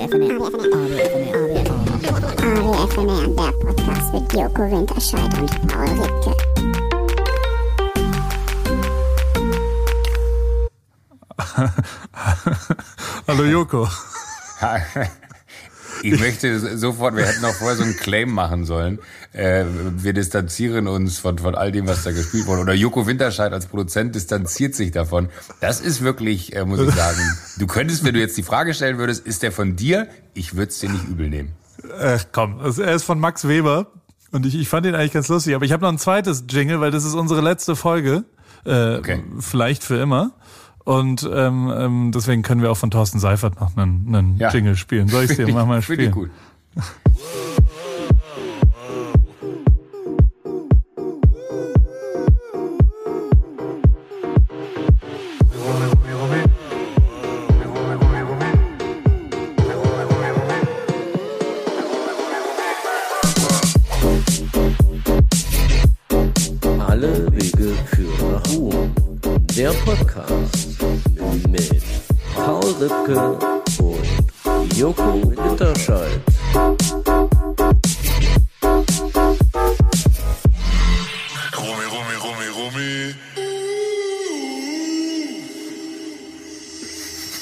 [0.00, 0.88] AWFNR,
[3.36, 6.32] der Podcast mit Joko Winterscheid und Paul Ripke.
[13.28, 13.86] Hallo Joko.
[16.02, 18.98] Ich möchte sofort, wir hätten auch vorher so einen Claim machen sollen.
[19.32, 19.64] Äh,
[19.96, 22.62] wir distanzieren uns von, von all dem, was da gespielt wurde.
[22.62, 25.28] Oder Joko Winterscheid als Produzent distanziert sich davon.
[25.60, 27.20] Das ist wirklich, äh, muss ich sagen,
[27.58, 30.08] du könntest, wenn du jetzt die Frage stellen würdest, ist der von dir?
[30.34, 31.52] Ich würde es dir nicht übel nehmen.
[32.00, 33.86] Ach komm, also er ist von Max Weber
[34.32, 35.54] und ich, ich fand ihn eigentlich ganz lustig.
[35.54, 38.24] Aber ich habe noch ein zweites Jingle, weil das ist unsere letzte Folge.
[38.64, 39.22] Äh, Okay.
[39.38, 40.32] Vielleicht für immer.
[40.90, 44.50] Und ähm, ähm, deswegen können wir auch von Thorsten Seifert noch einen, einen Ja.
[44.50, 45.06] Jingle spielen.
[45.06, 46.28] Soll ich dir Finde mach mal ich- finde ich spielen?
[46.28, 46.30] gut.
[66.86, 68.90] Alle Wege führen nach Ruhm.
[69.56, 70.69] Der Podcast
[71.32, 71.82] mit
[72.34, 73.38] Paul Ripke
[73.78, 76.20] und Joko Winterscheid.
[81.56, 83.14] Rumi, Rumi, Rumi, Rumi.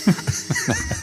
[0.07, 0.95] Ist,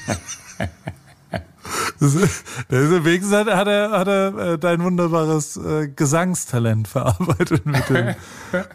[2.14, 7.90] das ist, wenigstens hat, hat er, hat er äh, dein wunderbares äh, Gesangstalent verarbeitet mit
[7.90, 8.16] dem.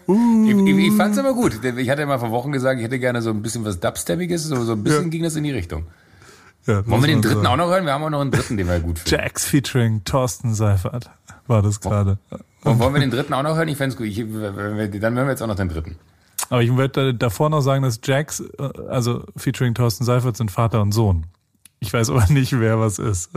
[0.06, 1.64] Ich, ich, ich fand's aber gut.
[1.64, 4.62] Ich hatte mal vor Wochen gesagt, ich hätte gerne so ein bisschen was Dubsteppiges, so,
[4.64, 5.08] so ein bisschen Ja.
[5.08, 5.86] ging das in die Richtung.
[6.66, 7.46] Ja, Wollen wir den dritten sagen.
[7.46, 7.86] auch noch hören?
[7.86, 9.22] Wir haben auch noch einen dritten, den wir gut finden.
[9.22, 11.10] Jax featuring Thorsten Seifert
[11.46, 12.18] war das gerade.
[12.64, 13.68] Und wollen wir den dritten auch noch hören?
[13.68, 14.06] Ich fänd's gut.
[14.06, 15.96] Ich, dann hören wir jetzt auch noch den dritten.
[16.50, 20.82] Aber ich würde davor noch sagen, dass Jax, äh, also featuring Thorsten Seifert, sind Vater
[20.82, 21.26] und Sohn.
[21.80, 23.30] Ich weiß aber nicht, wer was ist.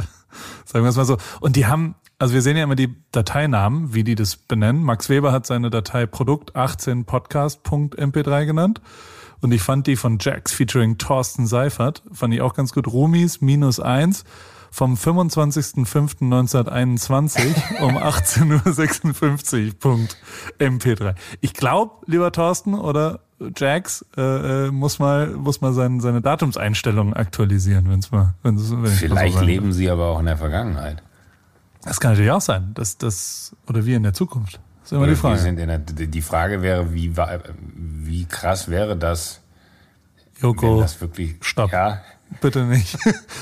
[0.66, 1.17] Sagen wir es mal so.
[1.39, 4.84] Und die haben, also wir sehen ja immer die Dateinamen, wie die das benennen.
[4.84, 8.81] Max Weber hat seine Datei Produkt 18 Podcast.mp3 genannt.
[9.41, 12.88] Und ich fand die von Jax featuring Thorsten Seifert, fand ich auch ganz gut.
[12.88, 14.23] Rumis minus eins
[14.72, 20.00] vom 25.05.1921 um 18.56 Uhr.
[20.59, 21.16] MP3.
[21.41, 23.19] Ich glaube, lieber Thorsten oder
[23.55, 28.87] Jax, äh, äh, muss mal, muss mal sein, seine Datumseinstellungen aktualisieren, wenn's mal, wenn's, wenn
[28.87, 31.01] so Vielleicht sagen leben sie aber auch in der Vergangenheit.
[31.83, 34.59] Das kann natürlich auch sein, dass das, oder wir in der Zukunft.
[34.81, 35.53] Das ist immer Oder die Frage.
[35.53, 35.77] Der,
[36.07, 39.41] die Frage wäre, wie, wie krass wäre das,
[40.39, 41.35] wenn Joko, das wirklich...
[41.41, 41.71] stopp.
[41.71, 42.01] Ja,
[42.41, 42.97] bitte nicht.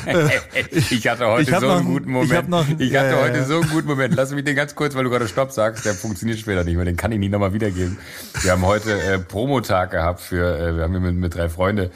[0.91, 2.33] ich hatte heute ich so einen guten ich Moment.
[2.33, 3.45] hab noch- Ich hatte ja, heute ja.
[3.45, 4.15] so einen guten Moment.
[4.15, 5.85] Lass mich den ganz kurz, weil du gerade Stopp sagst.
[5.85, 6.85] Der funktioniert später nicht mehr.
[6.85, 7.97] Den kann ich nicht nochmal wiedergeben.
[8.41, 11.91] Wir haben heute äh, Promotag gehabt für, äh, wir haben hier mit, mit drei Freunde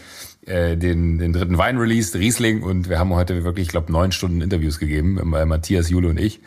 [0.46, 2.64] äh, den, den dritten Wein released, Riesling.
[2.64, 5.18] Und wir haben heute wirklich, ich glaube, neun Stunden Interviews gegeben.
[5.34, 6.42] äh, Matthias, Jule und ich.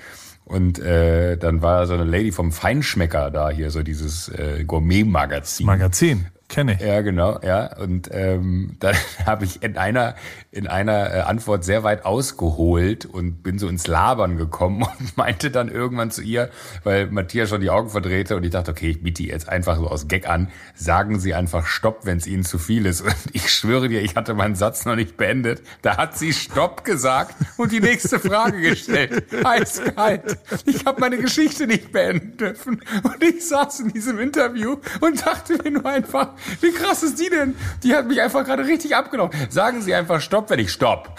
[0.44, 5.66] Und äh, dann war so eine Lady vom Feinschmecker da hier, so dieses äh, Gourmet-Magazin.
[5.66, 6.81] Magazin, kenne ich.
[6.81, 7.76] Ja, genau, ja.
[7.76, 10.14] Und ähm, dann habe ich in einer
[10.50, 15.50] in einer äh, Antwort sehr weit ausgeholt und bin so ins Labern gekommen und meinte
[15.50, 16.50] dann irgendwann zu ihr,
[16.84, 19.76] weil Matthias schon die Augen verdrehte und ich dachte, okay, ich biete ihr jetzt einfach
[19.76, 23.00] so aus Gag an, sagen Sie einfach Stopp, wenn es Ihnen zu viel ist.
[23.08, 25.62] Und ich schwöre dir, ich hatte meinen Satz noch nicht beendet.
[25.82, 29.25] Da hat sie Stopp gesagt und die nächste Frage gestellt.
[29.44, 30.38] Eiskalt.
[30.66, 32.82] Ich habe meine Geschichte nicht beenden dürfen.
[33.03, 37.31] Und ich saß in diesem Interview und dachte mir nur einfach, wie krass ist die
[37.31, 37.54] denn?
[37.82, 39.32] Die hat mich einfach gerade richtig abgenommen.
[39.50, 41.19] Sagen Sie einfach Stopp, wenn ich stopp.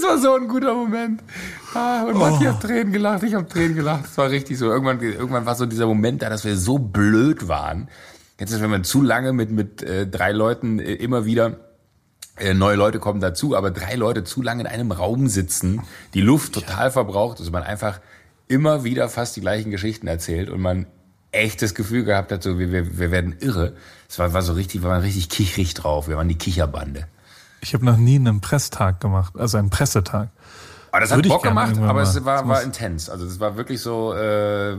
[0.00, 1.22] Das war so ein guter Moment.
[1.74, 4.06] Ah, und Matti hat Tränen gelacht, ich habe Tränen gelacht.
[4.06, 4.66] Es war richtig so.
[4.66, 7.88] Irgendwann, irgendwann war so dieser Moment da, dass wir so blöd waren.
[8.38, 11.58] Jetzt ist, wenn man zu lange mit, mit äh, drei Leuten äh, immer wieder
[12.38, 15.82] äh, neue Leute kommen dazu, aber drei Leute zu lange in einem Raum sitzen,
[16.14, 18.00] die Luft total verbraucht, dass man einfach
[18.50, 20.86] immer wieder fast die gleichen Geschichten erzählt und man
[21.30, 23.74] echt das Gefühl gehabt hat, so wir, wir, wir werden irre.
[24.08, 26.08] Es war, war so richtig, wir waren richtig kichrig drauf.
[26.08, 27.06] Wir waren die Kicherbande.
[27.60, 30.30] Ich habe noch nie einen Presstag gemacht, also einen Pressetag.
[30.90, 33.08] Aber das hat Würde ich Bock gemacht, aber es war, Das war intens.
[33.08, 34.72] Also es war wirklich so, äh,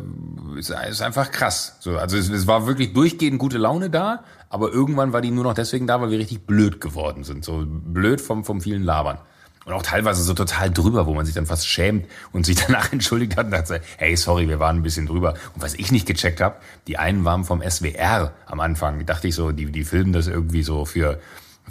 [0.59, 1.77] es ist einfach krass.
[1.79, 5.45] So, also es, es war wirklich durchgehend gute Laune da, aber irgendwann war die nur
[5.45, 7.45] noch deswegen da, weil wir richtig blöd geworden sind.
[7.45, 9.19] So blöd vom, vom vielen Labern.
[9.65, 12.91] Und auch teilweise so total drüber, wo man sich dann fast schämt und sich danach
[12.91, 15.35] entschuldigt hat und gesagt, hey, sorry, wir waren ein bisschen drüber.
[15.53, 16.55] Und was ich nicht gecheckt habe,
[16.87, 19.05] die einen waren vom SWR am Anfang.
[19.05, 21.19] Dachte ich so, die, die filmen das irgendwie so für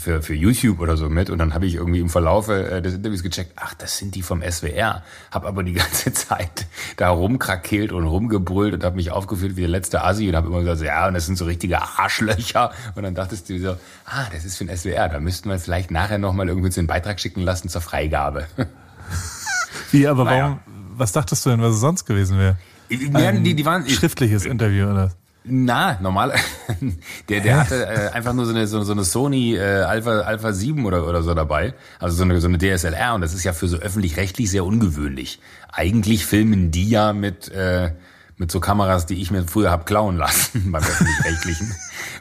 [0.01, 2.95] für, für YouTube oder so mit und dann habe ich irgendwie im Verlaufe äh, des
[2.95, 5.03] Interviews gecheckt, ach, das sind die vom SWR.
[5.31, 6.67] Hab aber die ganze Zeit
[6.97, 10.61] da rumkrakeelt und rumgebrüllt und habe mich aufgeführt wie der letzte Assi und habe immer
[10.61, 12.73] gesagt, ja, und das sind so richtige Arschlöcher.
[12.95, 13.77] Und dann dachtest du so,
[14.07, 16.89] ah, das ist für den SWR, da müssten wir vielleicht nachher nochmal irgendwie so einen
[16.89, 18.47] Beitrag schicken lassen zur Freigabe.
[19.91, 20.43] Wie, aber Naja.
[20.43, 20.61] warum,
[20.97, 22.57] was dachtest du denn, was es sonst gewesen wäre?
[22.89, 25.13] Ja, die, die waren, Schriftliches Interview oder?
[25.45, 26.35] Na, normal.
[27.29, 30.53] Der, der hatte äh, einfach nur so eine, so, so eine Sony äh, Alpha, Alpha
[30.53, 31.73] 7 oder, oder so dabei.
[31.99, 33.15] Also so eine, so eine DSLR.
[33.15, 35.41] Und das ist ja für so öffentlich-rechtlich sehr ungewöhnlich.
[35.73, 37.93] Eigentlich filmen die ja mit, äh,
[38.37, 41.75] mit so Kameras, die ich mir früher hab klauen lassen beim öffentlich-rechtlichen.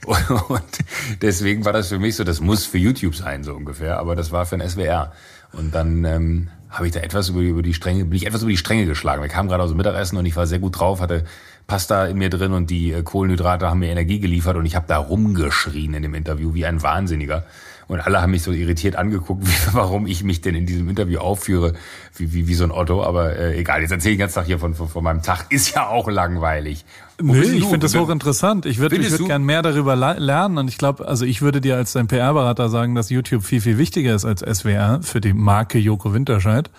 [0.05, 0.63] Und, und
[1.21, 3.97] deswegen war das für mich so, das muss für YouTube sein, so ungefähr.
[3.99, 5.11] Aber das war für ein SWR.
[5.51, 8.43] Und dann ähm, habe ich da etwas über, die- über die Stränge, bin ich etwas
[8.43, 9.21] über die Stränge geschlagen.
[9.21, 11.25] Wir kamen gerade aus dem Mittagessen und ich war sehr gut drauf, hatte
[11.69, 14.87] Pasta in mir drin und die äh, Kohlenhydrate haben mir Energie geliefert und ich habe
[14.87, 17.45] da rumgeschrien in dem Interview wie ein Wahnsinniger.
[17.87, 21.19] Und alle haben mich so irritiert angeguckt, wie, warum ich mich denn in diesem Interview
[21.19, 21.73] aufführe,
[22.17, 23.03] wie, wie, wie so ein Otto.
[23.03, 25.45] Aber äh, egal, jetzt erzähle ich den ganzen Tag hier von, von, von meinem Tag.
[25.49, 26.85] Ist ja auch langweilig.
[27.21, 28.65] Wo ich finde das hochinteressant.
[28.65, 31.75] Ich würde ich würd gern mehr darüber lernen und ich glaube, also ich würde dir
[31.75, 35.79] als dein PR-Berater sagen, dass YouTube viel, viel wichtiger ist als SWR für die Marke
[35.79, 36.69] Joko Winterscheid.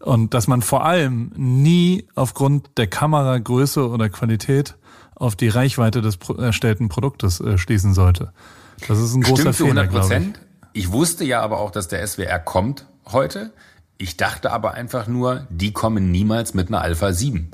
[0.00, 4.76] Und dass man vor allem nie aufgrund der Kameragröße oder Qualität
[5.14, 8.32] auf die Reichweite des erstellten Produktes äh, schließen sollte.
[8.88, 10.12] Das ist ein großer Stimmt Fehler, 100 glaube ich.
[10.12, 10.40] Prozent.
[10.72, 13.52] Ich wusste ja aber auch, dass der SWR kommt heute.
[13.98, 17.50] Ich dachte aber einfach nur, die kommen niemals mit einer Alpha 7.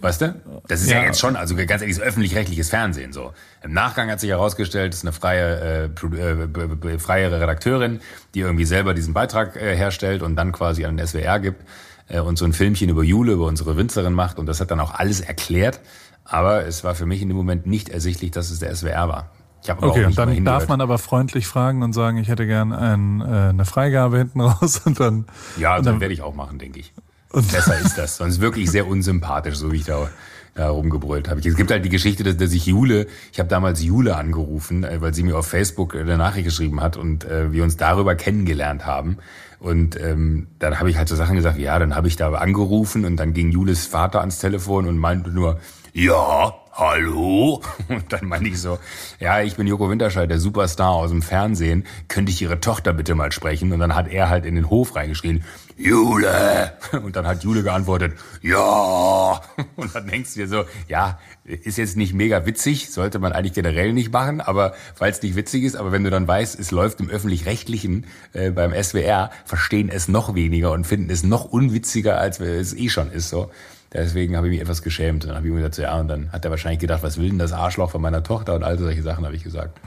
[0.00, 0.34] Weißt du?
[0.68, 1.04] Das ist ja, Ja.
[1.06, 3.32] jetzt schon, also ganz ehrlich, so öffentlich-rechtliches Fernsehen so.
[3.62, 8.00] Im Nachgang hat sich herausgestellt, es ist eine freie, äh, äh, freie Redakteurin,
[8.34, 11.64] die irgendwie selber diesen Beitrag äh, herstellt und dann quasi an den SWR gibt
[12.08, 14.80] äh, und so ein Filmchen über Jule, über unsere Winzerin macht und das hat dann
[14.80, 15.80] auch alles erklärt.
[16.24, 19.30] Aber es war für mich in dem Moment nicht ersichtlich, dass es der SWR war.
[19.62, 22.28] Ich habe aber Okay, auch und dann darf man aber freundlich fragen und sagen, ich
[22.28, 25.24] hätte gern ein, äh, eine Freigabe hinten raus und dann
[25.56, 26.92] Ja, und das dann- werde ich auch machen, denke ich.
[27.32, 28.16] Besser ist das.
[28.16, 30.08] Sonst wirklich sehr unsympathisch, so wie ich da,
[30.54, 31.40] da rumgebrüllt habe.
[31.40, 35.00] Es gibt halt die Geschichte, dass, dass ich Jule, ich habe damals Jule angerufen, äh,
[35.00, 38.86] weil sie mir auf Facebook eine Nachricht geschrieben hat und äh, wir uns darüber kennengelernt
[38.86, 39.18] haben.
[39.60, 43.04] Und ähm, dann habe ich halt so Sachen gesagt, ja, dann habe ich da angerufen
[43.04, 45.58] und dann ging Jules Vater ans Telefon und meinte nur,
[45.92, 47.60] ja, hallo?
[47.88, 48.78] Und dann meinte ich so,
[49.18, 51.84] ja, ich bin Joko Winterscheid, der Superstar aus dem Fernsehen.
[52.06, 53.72] Könnte ich Ihre Tochter bitte mal sprechen?
[53.72, 55.42] Und dann hat er halt in den Hof reingeschrien,
[55.78, 56.72] Jule!
[56.92, 59.40] Und dann hat Jule geantwortet, ja!
[59.76, 63.52] Und dann denkst du dir so, ja, ist jetzt nicht mega witzig, sollte man eigentlich
[63.52, 66.72] generell nicht machen, aber weil es nicht witzig ist, aber wenn du dann weißt, es
[66.72, 72.18] läuft im Öffentlich-Rechtlichen äh, beim SWR, verstehen es noch weniger und finden es noch unwitziger,
[72.18, 73.50] als es eh schon ist, so.
[73.92, 75.24] Deswegen habe ich mich etwas geschämt.
[75.24, 77.16] Und dann habe ich mir gesagt, so, ja, und dann hat er wahrscheinlich gedacht, was
[77.16, 79.80] will denn das Arschloch von meiner Tochter und all solche Sachen, habe ich gesagt.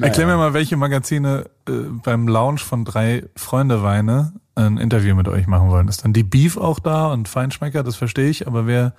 [0.00, 1.72] Erklär mir mal, welche Magazine äh,
[2.02, 5.88] beim Launch von drei Freunde Weine ein Interview mit euch machen wollen.
[5.88, 8.94] Ist dann die Beef auch da und Feinschmecker, das verstehe ich, aber wer,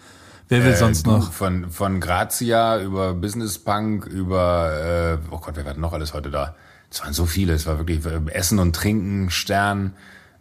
[0.49, 1.31] wer will sonst du, noch?
[1.31, 6.13] Von, von Grazia über Business Punk über, äh, oh Gott, wer war denn noch alles
[6.13, 6.55] heute da?
[6.89, 9.93] Es waren so viele, es war wirklich äh, Essen und Trinken, Stern,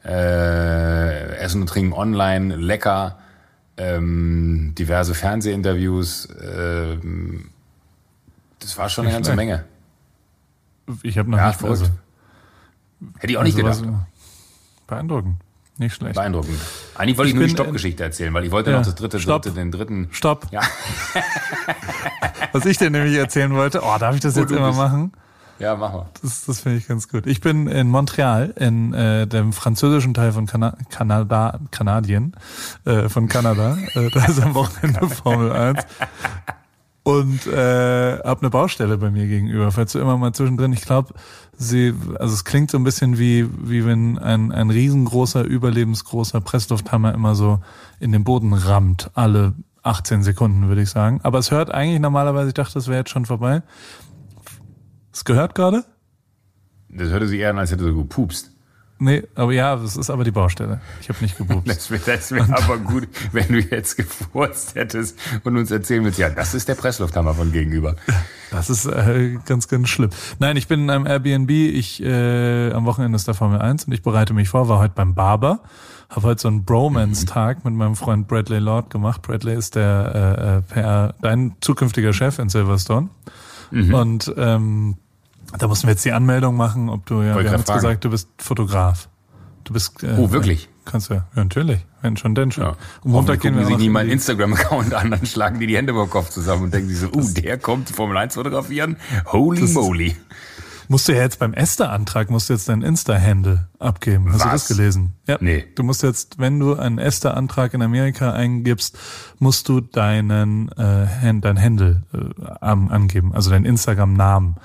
[0.04, 3.18] äh, Essen und Trinken online, lecker,
[3.76, 7.50] ähm, diverse Fernsehinterviews, ähm,
[8.58, 9.34] das war schon eine ganze.
[9.34, 9.64] Menge.
[11.02, 11.80] Ich habe noch Ja, nicht verrückt.
[11.82, 11.92] also,
[13.18, 13.98] Hätte ich auch nicht also gedacht.
[14.86, 15.36] Beeindruckend.
[15.78, 16.14] Nicht schlecht.
[16.14, 16.58] Beeindruckend.
[16.94, 18.78] Eigentlich wollte ich, Ich nur die Stoppgeschichte erzählen, weil ich wollte Ja.
[18.78, 19.42] noch das dritte, Stopp.
[19.42, 20.08] dritte, den dritten.
[20.10, 20.46] Stopp.
[20.50, 20.62] Ja,
[22.52, 24.78] Was ich dir nämlich erzählen wollte, oh, darf ich das Wo jetzt immer bist.
[24.78, 25.12] machen?
[25.58, 26.06] ja, mach mal.
[26.22, 27.26] Das, das finde ich ganz gut.
[27.26, 32.34] Ich bin in Montreal, in äh, dem französischen Teil von Kana Kanada, Kanadien,
[32.86, 33.76] äh, von Kanada.
[33.94, 35.84] äh, da ist am Wochenende Formel 1.
[37.06, 39.70] Und äh, hab eine Baustelle bei mir gegenüber.
[39.70, 41.14] Falls du immer mal zwischendrin, ich glaube,
[41.56, 47.14] sie, also es klingt so ein bisschen wie, wie wenn ein, ein riesengroßer, überlebensgroßer Presslufthammer
[47.14, 47.60] immer so
[48.00, 51.20] in den Boden rammt, alle 18 Sekunden, würde ich sagen.
[51.22, 53.62] Aber es hört eigentlich normalerweise, ich dachte, das wäre jetzt schon vorbei.
[55.12, 55.84] Es gehört gerade?
[56.88, 58.50] Das hörte sich eher an, als hätte du gepupst.
[58.98, 60.80] Nee, aber ja, das ist aber die Baustelle.
[61.02, 61.68] Ich habe nicht gebubst.
[61.68, 66.18] Das wäre das wär aber gut, wenn du jetzt gefurzt hättest und uns erzählen willst,
[66.18, 67.96] ja, das ist der Presslufthammer von gegenüber.
[68.50, 70.10] Das ist äh, ganz, ganz schlimm.
[70.38, 71.50] Nein, ich bin in einem Airbnb.
[71.50, 74.68] Ich äh, am Wochenende ist der Formel 1 und ich bereite mich vor.
[74.68, 75.60] War heute beim Barber.
[76.08, 79.22] Habe heute so einen Bromance-Tag mit meinem Freund Bradley Lord gemacht.
[79.22, 83.10] Bradley ist der äh, äh, PR, dein zukünftiger Chef in Silverstone.
[83.72, 84.96] Und ähm,
[85.58, 87.80] da mussten wir jetzt die Anmeldung machen, ob du ja, Wollte wir haben jetzt fragen.
[87.82, 89.08] gesagt, du bist Fotograf.
[89.64, 90.68] Du bist äh, Oh, wirklich?
[90.84, 92.64] kannst du ja, ja natürlich, wenn schon, denn schon.
[92.64, 92.76] Ja.
[93.04, 95.76] Am Montag wir gucken auch sich nie in meinen Instagram-Account an, dann schlagen die die
[95.76, 98.96] Hände über den Kopf zusammen und denken sich so, uh, der kommt Formel 1 fotografieren?
[99.26, 100.16] Holy moly.
[100.88, 104.32] Musst du ja jetzt beim Esther-Antrag, musst du jetzt deinen Insta-Handle abgeben.
[104.32, 104.68] Hast du Was?
[104.68, 105.14] das gelesen?
[105.26, 105.36] Ja.
[105.40, 105.64] Nee.
[105.74, 108.96] Du musst jetzt, wenn du einen Esther-Antrag in Amerika eingibst,
[109.40, 114.56] musst du deinen, äh, dein Handle äh, angeben, also deinen Instagram-Namen.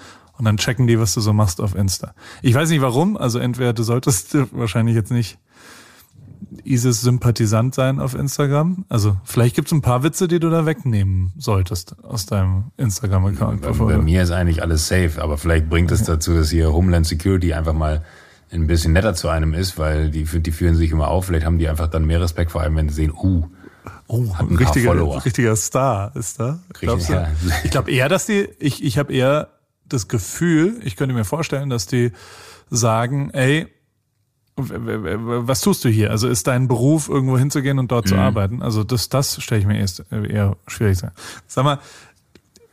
[0.41, 2.15] Und dann checken die, was du so machst auf Insta.
[2.41, 5.37] Ich weiß nicht warum, also entweder du solltest wahrscheinlich jetzt nicht
[6.63, 8.83] ISIS-Sympathisant sein auf Instagram.
[8.89, 13.61] Also vielleicht gibt es ein paar Witze, die du da wegnehmen solltest aus deinem Instagram-Account.
[13.61, 17.05] Bei, bei mir ist eigentlich alles safe, aber vielleicht bringt es dazu, dass hier Homeland
[17.05, 18.03] Security einfach mal
[18.51, 21.27] ein bisschen netter zu einem ist, weil die, die führen sich immer auf.
[21.27, 23.45] Vielleicht haben die einfach dann mehr Respekt vor allem, wenn sie sehen, uh,
[24.07, 26.59] Oh, ein richtiger, richtiger Star ist da.
[26.81, 26.97] Du?
[26.97, 27.27] ja.
[27.63, 29.49] Ich glaube eher, dass die, ich, ich habe eher
[29.93, 32.11] das Gefühl, ich könnte mir vorstellen, dass die
[32.69, 33.67] sagen, ey,
[34.57, 36.11] was tust du hier?
[36.11, 38.19] Also ist dein Beruf, irgendwo hinzugehen und dort zu Mhm.
[38.21, 38.61] arbeiten?
[38.61, 41.11] Also das, das stelle ich mir erst, äh, eher schwierig vor.
[41.47, 41.79] Sag mal,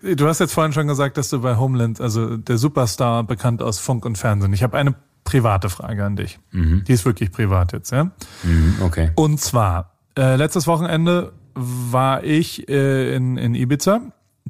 [0.03, 3.79] du hast jetzt vorhin schon gesagt, dass du bei Homeland, also der Superstar bekannt aus
[3.79, 4.53] Funk und Fernsehen.
[4.53, 4.95] Ich habe eine
[5.25, 6.39] private Frage an dich.
[6.53, 8.11] Die ist wirklich privat jetzt, ja?
[8.43, 9.11] mhm, okay.
[9.15, 14.01] Und zwar, äh, letztes Wochenende war ich äh, in, in Ibiza.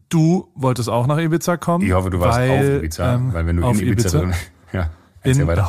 [0.08, 1.84] Du wolltest auch nach Ibiza kommen.
[1.86, 4.34] Ich hoffe, du warst weil, auf Ibiza, ähm, weil wenn du auf in Ibiza, drin,
[4.72, 4.90] ja,
[5.22, 5.68] bin, weiter.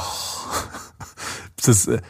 [1.66, 2.02] das, äh,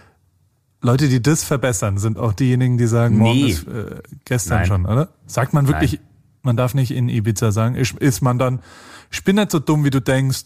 [0.81, 3.49] Leute, die das verbessern, sind auch diejenigen, die sagen, morgen Nee.
[3.49, 4.67] ist äh, gestern Nein.
[4.67, 5.09] schon, oder?
[5.25, 6.01] Sagt man wirklich, Nein.
[6.43, 8.61] man darf nicht in Ibiza sagen, ist, ist man dann,
[9.11, 10.45] ich bin nicht so dumm, wie du denkst.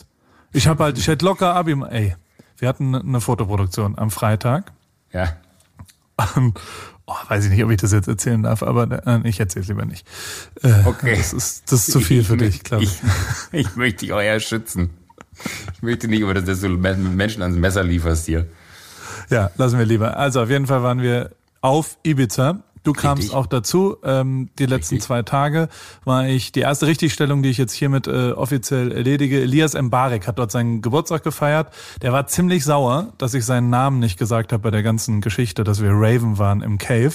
[0.51, 2.15] Ich habe halt, ich hätte locker ab ihm, ey.
[2.57, 4.71] Wir hatten eine Fotoproduktion am Freitag.
[5.11, 5.33] Ja.
[7.07, 9.85] Oh, weiß ich nicht, ob ich das jetzt erzählen darf, aber äh, ich erzähle lieber
[9.85, 10.07] nicht.
[10.61, 11.15] Äh, Okay.
[11.17, 13.01] Das ist, das ist zu viel für Ich dich, mö- glaube ich.
[13.51, 13.67] ich.
[13.67, 14.89] Ich möchte dich auch eher schützen.
[15.73, 18.45] Ich möchte nicht, das, dass du Menschen ans Messer lieferst hier.
[19.29, 20.15] Ja, lassen wir lieber.
[20.17, 21.31] Also auf jeden Fall waren wir
[21.61, 22.59] auf Ibiza.
[22.83, 23.37] Du kamst Richtig.
[23.37, 23.97] auch dazu.
[24.03, 25.07] Ähm, die letzten Richtig.
[25.07, 25.69] zwei Tage
[26.03, 29.41] war ich die erste Richtigstellung, die ich jetzt hiermit äh, offiziell erledige.
[29.41, 31.73] Elias Mbarek hat dort seinen Geburtstag gefeiert.
[32.01, 35.63] Der war ziemlich sauer, dass ich seinen Namen nicht gesagt habe bei der ganzen Geschichte,
[35.63, 37.13] dass wir Raven waren im Cave,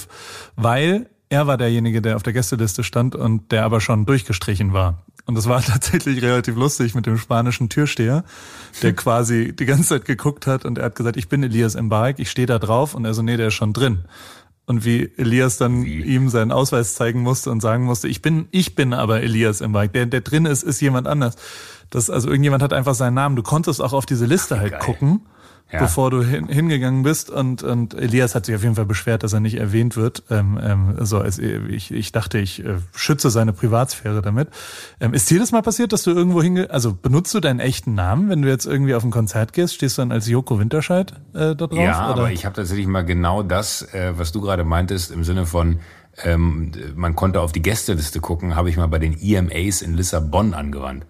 [0.55, 5.03] weil er war derjenige, der auf der Gästeliste stand und der aber schon durchgestrichen war.
[5.25, 8.23] Und das war tatsächlich relativ lustig mit dem spanischen Türsteher,
[8.81, 12.17] der quasi die ganze Zeit geguckt hat und er hat gesagt, ich bin Elias Mbarek,
[12.17, 14.05] ich stehe da drauf und er so, nee, der ist schon drin.
[14.69, 18.75] Und wie Elias dann ihm seinen Ausweis zeigen musste und sagen musste, ich bin, ich
[18.75, 21.37] bin aber Elias Mbarek, der, der drin ist, ist jemand anders.
[21.89, 23.35] Das, also irgendjemand hat einfach seinen Namen.
[23.35, 24.81] Du konntest auch auf diese Liste halt geil.
[24.83, 25.21] gucken,
[25.71, 25.81] Ja.
[25.81, 27.29] bevor du hin, hingegangen bist.
[27.29, 30.23] Und, und Elias hat sich auf jeden Fall beschwert, dass er nicht erwähnt wird.
[30.31, 34.49] Ähm, ähm, so als ich, ich dachte, ich äh, schütze seine Privatsphäre damit.
[34.99, 36.71] Ähm, ist dir das mal passiert, dass du irgendwo hinge...
[36.71, 39.75] Also benutzt du deinen echten Namen, wenn du jetzt irgendwie auf ein Konzert gehst?
[39.75, 41.73] Stehst du dann als Joko Winterscheid äh, da drauf?
[41.73, 42.21] Ja, oder?
[42.21, 45.79] aber ich habe tatsächlich mal genau das, äh, was du gerade meintest, im Sinne von,
[46.23, 50.53] ähm, man konnte auf die Gästeliste gucken, habe ich mal bei den EMAs in Lissabon
[50.53, 51.05] angewandt.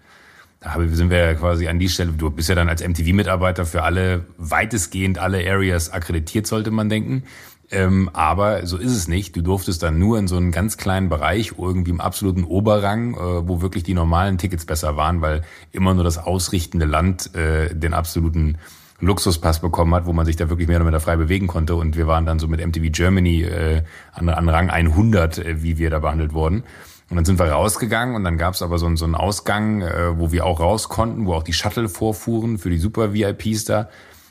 [0.60, 3.82] Da sind wir ja quasi an die Stelle, du bist ja dann als MTV-Mitarbeiter für
[3.82, 7.24] alle, weitestgehend alle Areas akkreditiert, sollte man denken.
[7.70, 9.34] Ähm, aber so ist es nicht.
[9.36, 13.48] Du durftest dann nur in so einen ganz kleinen Bereich, irgendwie im absoluten Oberrang, äh,
[13.48, 17.94] wo wirklich die normalen Tickets besser waren, weil immer nur das ausrichtende Land äh, den
[17.94, 18.58] absoluten
[19.00, 21.74] Luxuspass bekommen hat, wo man sich da wirklich mehr oder weniger frei bewegen konnte.
[21.74, 25.78] Und wir waren dann so mit MTV Germany äh, an, an Rang 100, äh, wie
[25.78, 26.64] wir da behandelt wurden.
[27.10, 29.82] Und dann sind wir rausgegangen und dann gab es aber so, einen- so einen Ausgang,
[29.82, 33.64] äh, wo wir auch raus konnten, wo auch die Shuttle vorfuhren für die super VIPs
[33.64, 33.88] da.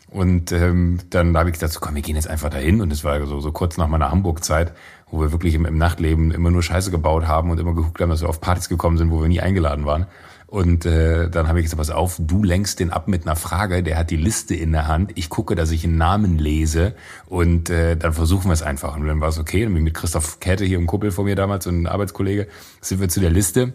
[0.09, 2.81] Und ähm, dann habe ich gesagt, so, komm, wir gehen jetzt einfach dahin.
[2.81, 4.73] Und es war so, so kurz nach meiner Hamburg-Zeit,
[5.11, 8.09] wo wir wirklich im, im Nachtleben immer nur Scheiße gebaut haben und immer geguckt haben,
[8.09, 10.07] dass wir auf Partys gekommen sind, wo wir nie eingeladen waren.
[10.49, 13.83] Und äh, dann habe ich gesagt, pass auf, du lenkst den ab mit einer Frage,
[13.83, 15.11] der hat die Liste in der Hand.
[15.13, 16.95] Ich gucke, dass ich einen Namen lese
[17.27, 18.95] und äh, dann versuchen wir es einfach.
[18.95, 19.63] Und dann war es okay.
[19.63, 22.47] Ich mit Christoph Käthe hier, ein Kumpel von mir damals, so ein Arbeitskollege,
[22.81, 23.73] sind wir zu der Liste.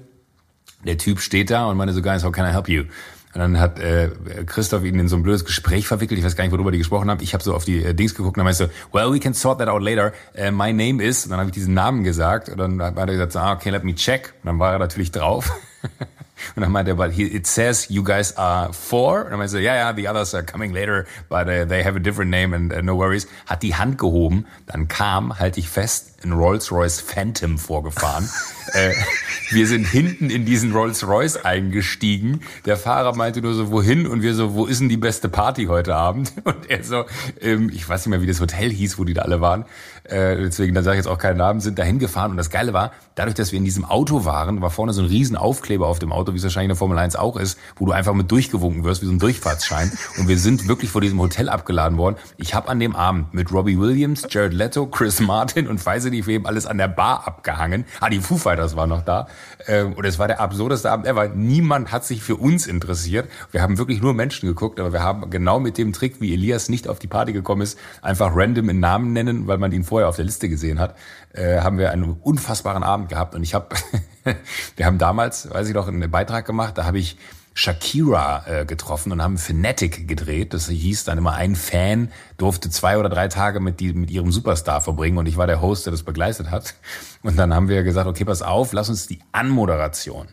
[0.84, 2.82] Der Typ steht da und meinte so, guys, how can I help you?
[3.34, 4.10] Und dann hat äh,
[4.44, 6.18] Christoph ihn in so ein blödes Gespräch verwickelt.
[6.18, 7.22] Ich weiß gar nicht, worüber die gesprochen haben.
[7.22, 9.32] Ich habe so auf die äh, Dings geguckt und dann meinte so, well, we can
[9.32, 10.12] sort that out later.
[10.36, 11.24] Uh, my name is.
[11.24, 13.70] Und dann habe ich diesen Namen gesagt und dann hat er gesagt, so, ah, okay,
[13.70, 14.34] let me check.
[14.42, 15.52] Und dann war er natürlich drauf.
[16.56, 19.24] und dann meinte er, but he, it says you guys are four.
[19.24, 21.96] Und dann meinte er ja, ja, the others are coming later, but uh, they have
[21.96, 23.26] a different name and uh, no worries.
[23.46, 24.46] Hat die Hand gehoben.
[24.66, 28.28] Dann kam, halte ich fest, ein Rolls-Royce Phantom vorgefahren.
[28.72, 28.92] äh,
[29.50, 32.40] wir sind hinten in diesen Rolls-Royce eingestiegen.
[32.64, 34.06] Der Fahrer meinte nur so, wohin?
[34.06, 36.32] Und wir so, wo ist denn die beste Party heute Abend?
[36.44, 37.04] Und er so,
[37.40, 39.64] ähm, ich weiß nicht mehr, wie das Hotel hieß, wo die da alle waren.
[40.04, 42.32] Äh, deswegen, da sage ich jetzt auch keinen Namen, sind da hingefahren.
[42.32, 45.08] Und das Geile war, dadurch, dass wir in diesem Auto waren, war vorne so ein
[45.08, 47.86] riesen Aufkleber auf dem Auto, wie es wahrscheinlich in der Formel 1 auch ist, wo
[47.86, 49.90] du einfach mit durchgewunken wirst, wie so ein Durchfahrtsschein.
[50.18, 52.16] Und wir sind wirklich vor diesem Hotel abgeladen worden.
[52.36, 56.26] Ich habe an dem Abend mit Robbie Williams, Jared Leto, Chris Martin und weiß nicht
[56.26, 57.86] wem alles an der Bar abgehangen.
[58.00, 59.26] Ah, die Foo Fighters waren noch da.
[59.66, 61.28] Ähm, und es war der absurdeste Abend ever.
[61.28, 63.28] Niemand hat sich für uns interessiert.
[63.52, 66.68] Wir haben wirklich nur Menschen geguckt, aber wir haben genau mit dem Trick, wie Elias
[66.68, 70.08] nicht auf die Party gekommen ist, einfach random in Namen nennen, weil man ihn vorher
[70.08, 70.96] auf der Liste gesehen hat,
[71.34, 73.36] äh, haben wir einen unfassbaren Abend gehabt.
[73.36, 73.76] Und ich habe,
[74.76, 77.16] wir haben damals, weiß ich noch, einen Beitrag gemacht, da habe ich
[77.54, 80.52] Shakira äh, getroffen und haben Fanatic gedreht.
[80.52, 84.32] Das hieß dann immer, ein Fan durfte zwei oder drei Tage mit, die, mit ihrem
[84.32, 86.74] Superstar verbringen und ich war der Host, der das begleitet hat.
[87.22, 90.26] Und dann haben wir gesagt, okay, pass auf, lass uns die Anmoderation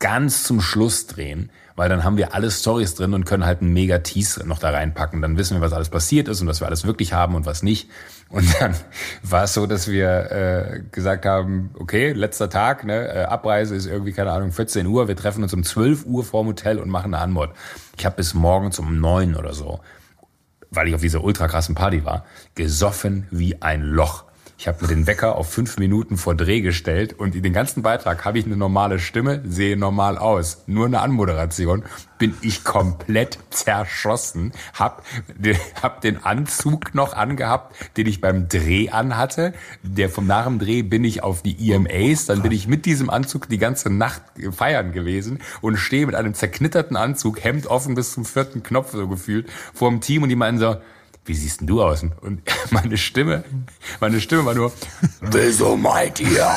[0.00, 3.72] ganz zum Schluss drehen, weil dann haben wir alle Stories drin und können halt einen
[3.72, 5.22] mega Tease noch da reinpacken.
[5.22, 7.62] Dann wissen wir, was alles passiert ist und was wir alles wirklich haben und was
[7.62, 7.88] nicht.
[8.30, 8.76] Und dann
[9.22, 13.86] war es so, dass wir äh, gesagt haben, okay, letzter Tag, ne, äh, Abreise ist
[13.86, 17.12] irgendwie, keine Ahnung, 14 Uhr, wir treffen uns um 12 Uhr vorm Hotel und machen
[17.12, 17.50] eine Anmod.
[17.98, 19.80] Ich habe bis morgens um 9 oder so,
[20.70, 24.24] weil ich auf dieser ultra krassen Party war, gesoffen wie ein Loch.
[24.60, 28.26] Ich habe mir den Wecker auf fünf Minuten vor Dreh gestellt und den ganzen Beitrag
[28.26, 30.64] habe ich eine normale Stimme, sehe normal aus.
[30.66, 31.82] Nur eine Anmoderation
[32.18, 34.52] bin ich komplett zerschossen.
[34.78, 35.02] Hab,
[35.82, 39.54] hab den Anzug noch angehabt, den ich beim Dreh anhatte.
[39.82, 43.08] Der vom nach dem Dreh bin ich auf die EMAs, dann bin ich mit diesem
[43.08, 48.12] Anzug die ganze Nacht feiern gewesen und stehe mit einem zerknitterten Anzug, Hemd offen bis
[48.12, 50.76] zum vierten Knopf so gefühlt, vor dem Team und die meinen so,
[51.24, 52.02] wie siehst denn du aus?
[52.20, 53.44] Und meine Stimme,
[54.00, 54.72] meine Stimme war nur,
[55.20, 56.56] wieso meint ihr?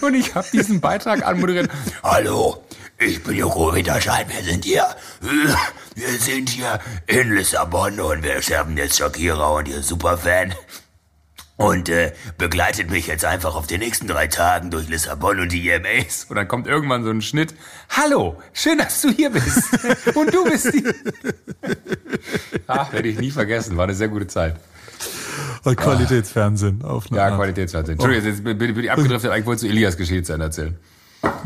[0.00, 1.70] Und ich habe diesen Beitrag anmoderiert.
[2.02, 2.64] Hallo,
[2.98, 4.28] ich bin Joko Winterscheid.
[4.28, 4.86] Wir sind hier,
[5.20, 10.54] wir sind hier in Lissabon und wir haben jetzt Shakira und ihr Superfan
[11.56, 15.68] und äh, begleitet mich jetzt einfach auf den nächsten drei Tagen durch Lissabon und die
[15.68, 16.26] EMAs.
[16.28, 17.54] Und dann kommt irgendwann so ein Schnitt.
[17.90, 19.62] Hallo, schön, dass du hier bist.
[20.14, 20.84] und du bist die.
[22.66, 23.76] Ach, werde ich nie vergessen.
[23.76, 24.56] War eine sehr gute Zeit.
[25.64, 27.36] Und Qualitätsfernsehen auf Ja, Art.
[27.36, 27.98] Qualitätsfernsehen.
[27.98, 30.76] Entschuldigung, jetzt bin bin ich abgedriftet, eigentlich wolltest du Elias Geschichte zu Ende erzählen.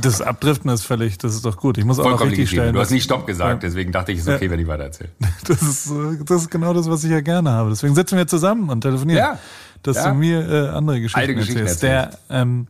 [0.01, 1.77] Das Abdriften ist völlig, das ist doch gut.
[1.77, 2.73] Ich muss auch noch Vollkommen richtig stellen.
[2.73, 5.11] Du hast nicht Stopp gesagt, deswegen dachte ich, es ist okay, wenn ich weiter erzähle.
[5.47, 7.71] Das ist, äh, das ist genau das, was ich ja gerne habe.
[7.71, 9.19] Deswegen sitzen wir zusammen und telefonieren.
[9.19, 9.39] Ja.
[9.83, 10.09] Dass Ja.
[10.11, 11.83] du mir äh, andere Geschichten, Alte Geschichten erzählst.
[11.83, 12.67] Der, ähm,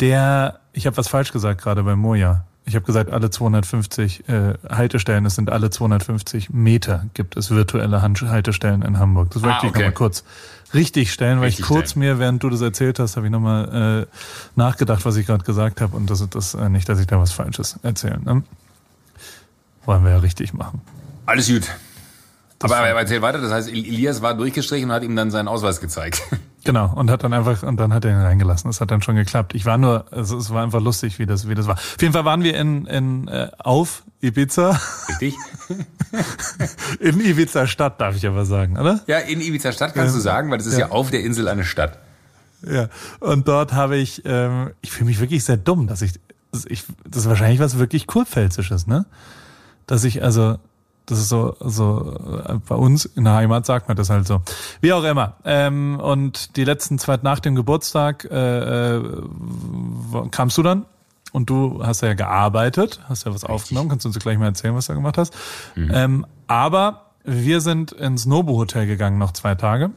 [0.00, 2.44] der, ich habe was falsch gesagt gerade bei Moja.
[2.64, 8.02] Ich habe gesagt, alle 250 äh, Haltestellen, es sind alle 250 Meter gibt es virtuelle
[8.02, 9.30] Han- Haltestellen in Hamburg.
[9.32, 9.78] Das wollte Ah, ich okay.
[9.80, 10.22] nochmal kurz
[10.72, 12.06] richtig stellen, weil Richtig ich kurz stellen.
[12.06, 14.16] mir, während du das erzählt hast, habe ich nochmal äh,
[14.54, 17.18] nachgedacht, was ich gerade gesagt habe und das ist das äh, nicht, dass ich da
[17.18, 18.20] was Falsches erzähle.
[18.20, 18.44] Ne?
[19.84, 20.80] Wollen wir ja richtig machen.
[21.26, 21.68] Alles gut.
[22.64, 25.80] Aber, aber erzähl weiter, das heißt, Elias war durchgestrichen und hat ihm dann seinen Ausweis
[25.80, 26.22] gezeigt.
[26.64, 28.70] Genau, und hat dann einfach, und dann hat er ihn reingelassen.
[28.70, 29.52] Das hat dann schon geklappt.
[29.56, 31.74] Ich war nur, also es war einfach lustig, wie das, wie das war.
[31.74, 35.34] Auf jeden Fall waren wir in, in äh, auf Ibiza, Richtig?
[37.00, 39.00] in Ibiza Stadt, darf ich aber sagen, oder?
[39.08, 41.64] Ja, in Ibiza Stadt kannst du sagen, weil das ist ja, auf der Insel eine
[41.64, 41.98] Stadt.
[42.64, 42.88] Ja.
[43.18, 46.12] Und dort habe ich, ähm, ich fühle mich wirklich sehr dumm, dass ich,
[46.52, 49.04] dass ich, das ist wahrscheinlich was wirklich Kurpfälzisches, ne?
[49.86, 50.58] Dass ich also,
[51.06, 54.40] das ist so, so äh, bei uns in der Heimat sagt man das halt so.
[54.80, 55.34] Wie auch immer.
[55.44, 59.02] Ähm, und die letzten zwei nach dem Geburtstag äh, äh,
[60.30, 60.86] kamst du dann
[61.32, 64.74] und du hast ja gearbeitet, hast ja was aufgenommen, kannst du uns gleich mal erzählen,
[64.74, 65.34] was du gemacht hast.
[65.76, 69.90] Ähm, aber wir sind ins Nobu Hotel gegangen noch zwei Tage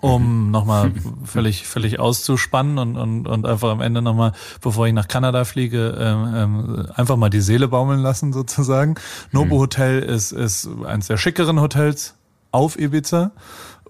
[0.00, 0.92] um nochmal
[1.24, 5.96] völlig, völlig auszuspannen und, und, und einfach am Ende nochmal, bevor ich nach Kanada fliege,
[5.98, 8.96] ähm, ähm, einfach mal die Seele baumeln lassen sozusagen.
[9.32, 12.14] Nobu Hotel ist, ist eines der schickeren Hotels
[12.52, 13.32] auf Ibiza.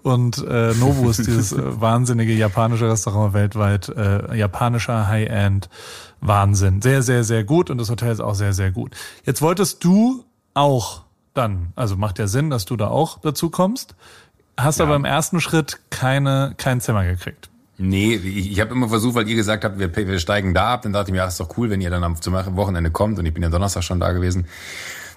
[0.01, 5.69] Und äh, Nobu ist dieses äh, wahnsinnige japanische Restaurant weltweit, äh, japanischer High-End
[6.21, 6.81] Wahnsinn.
[6.81, 8.95] Sehr, sehr, sehr gut und das Hotel ist auch sehr, sehr gut.
[9.25, 13.95] Jetzt wolltest du auch dann, also macht ja Sinn, dass du da auch dazu kommst,
[14.63, 17.49] hast aber im ersten Schritt keine, kein Zimmer gekriegt.
[17.77, 20.81] Nee, ich, ich habe immer versucht, weil ihr gesagt habt, wir, wir steigen da ab,
[20.81, 23.19] dann dachte ich mir, ja, ist doch cool, wenn ihr dann am zum Wochenende kommt
[23.19, 24.47] und ich bin ja Donnerstag schon da gewesen.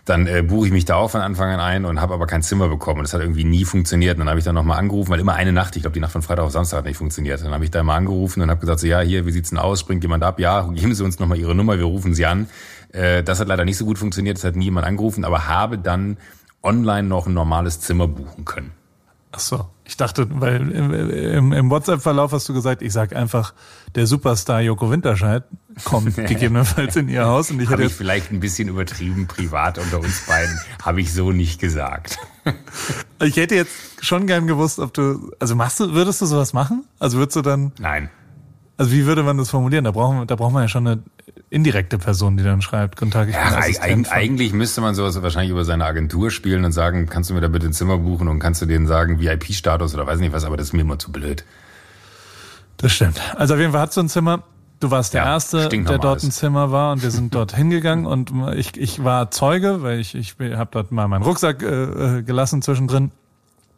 [0.04, 2.42] Dann äh, buche ich mich da auch von Anfang an ein und habe aber kein
[2.42, 2.98] Zimmer bekommen.
[2.98, 4.14] Und das hat irgendwie nie funktioniert.
[4.14, 6.10] Und dann habe ich dann nochmal angerufen, weil immer eine Nacht, ich glaube die Nacht
[6.10, 7.40] von Freitag auf Samstag hat nicht funktioniert.
[7.40, 9.58] Dann habe ich da mal angerufen und habe gesagt, so, ja, hier, wie sieht's denn
[9.58, 9.78] aus?
[9.78, 10.40] Springt jemand ab?
[10.40, 12.48] Ja, geben Sie uns nochmal Ihre Nummer, wir rufen Sie an.
[12.92, 15.78] Äh, das hat leider nicht so gut funktioniert, das hat nie jemand angerufen, aber habe
[15.78, 16.16] dann
[16.64, 18.72] online noch ein normales Zimmer buchen können.
[19.32, 19.66] Ach so.
[19.84, 23.54] Ich dachte, weil im, im, WhatsApp-Verlauf hast du gesagt, ich sag einfach,
[23.94, 25.44] der Superstar Joko Winterscheid
[25.84, 29.78] kommt gegebenenfalls in ihr Haus und ich hätte Habe ich vielleicht ein bisschen übertrieben, privat
[29.78, 32.18] unter uns beiden, habe ich so nicht gesagt.
[33.22, 36.84] ich hätte jetzt schon gern gewusst, ob du, also machst du, würdest du sowas machen?
[36.98, 38.10] Also würdest du dann, Nein.
[38.76, 39.84] Also wie würde man das formulieren?
[39.84, 41.02] Da brauchen, wir- da braucht man ja schon eine
[41.50, 45.20] indirekte Person, die dann schreibt, guten Tag, ich bin Ja, Assistent eigentlich müsste man sowas
[45.22, 48.28] wahrscheinlich über seine Agentur spielen und sagen, kannst du mir da bitte ein Zimmer buchen
[48.28, 50.98] und kannst du denen sagen, VIP-Status oder weiß nicht was, aber das ist mir immer
[50.98, 51.44] zu blöd.
[52.78, 53.20] Das stimmt.
[53.36, 54.42] Also auf jeden Fall hast du ein Zimmer.
[54.80, 58.04] Du warst der Ja, Erste, der dort ein Zimmer war und wir sind dort hingegangen
[58.06, 61.66] und ich, ich war Zeuge, weil ich, ich habe dort mal meinen Rucksack äh,
[62.18, 63.12] äh, gelassen zwischendrin.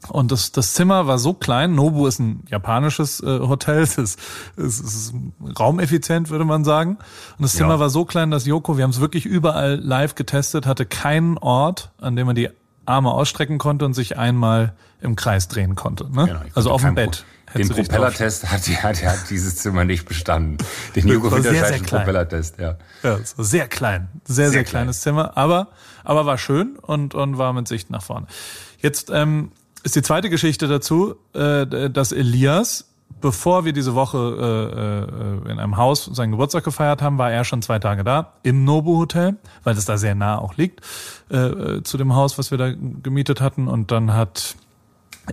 [0.08, 1.74] Und das, das Zimmer war so klein.
[1.74, 3.80] Nobu ist ein japanisches äh, Hotel.
[3.82, 4.18] Es ist,
[4.56, 5.14] es ist
[5.58, 6.98] raumeffizient, würde man sagen.
[7.38, 7.80] Und das Zimmer Ja.
[7.80, 11.90] war so klein, dass Joko, wir haben es wirklich überall live getestet, hatte keinen Ort,
[12.00, 12.50] an dem man die
[12.86, 16.04] Arme ausstrecken konnte und sich einmal im Kreis drehen konnte.
[16.10, 16.26] Ne?
[16.26, 17.24] Genau, also auf dem Bett.
[17.56, 20.58] Den Propellertest hat, hat, hat dieses Zimmer nicht bestanden.
[20.96, 22.00] Den Joko war sehr, sehr Winterscheid klein.
[22.00, 22.76] Propellertest, ja.
[23.04, 24.08] Ja, sehr klein.
[24.24, 25.68] Sehr, sehr, Sehr kleines Zimmer, aber,
[26.02, 28.26] aber war schön und, und war mit Sicht nach vorne.
[28.78, 29.52] Jetzt ähm,
[29.84, 32.88] ist die zweite Geschichte dazu, äh, dass Elias,
[33.20, 34.18] bevor wir diese Woche
[35.46, 38.32] äh, äh, in einem Haus seinen Geburtstag gefeiert haben, war er schon zwei Tage da
[38.42, 40.80] im Nobu Hotel, weil das da sehr nah auch liegt,
[41.30, 43.68] äh, äh, zu dem Haus, was wir da gemietet hatten.
[43.68, 44.56] Und dann hat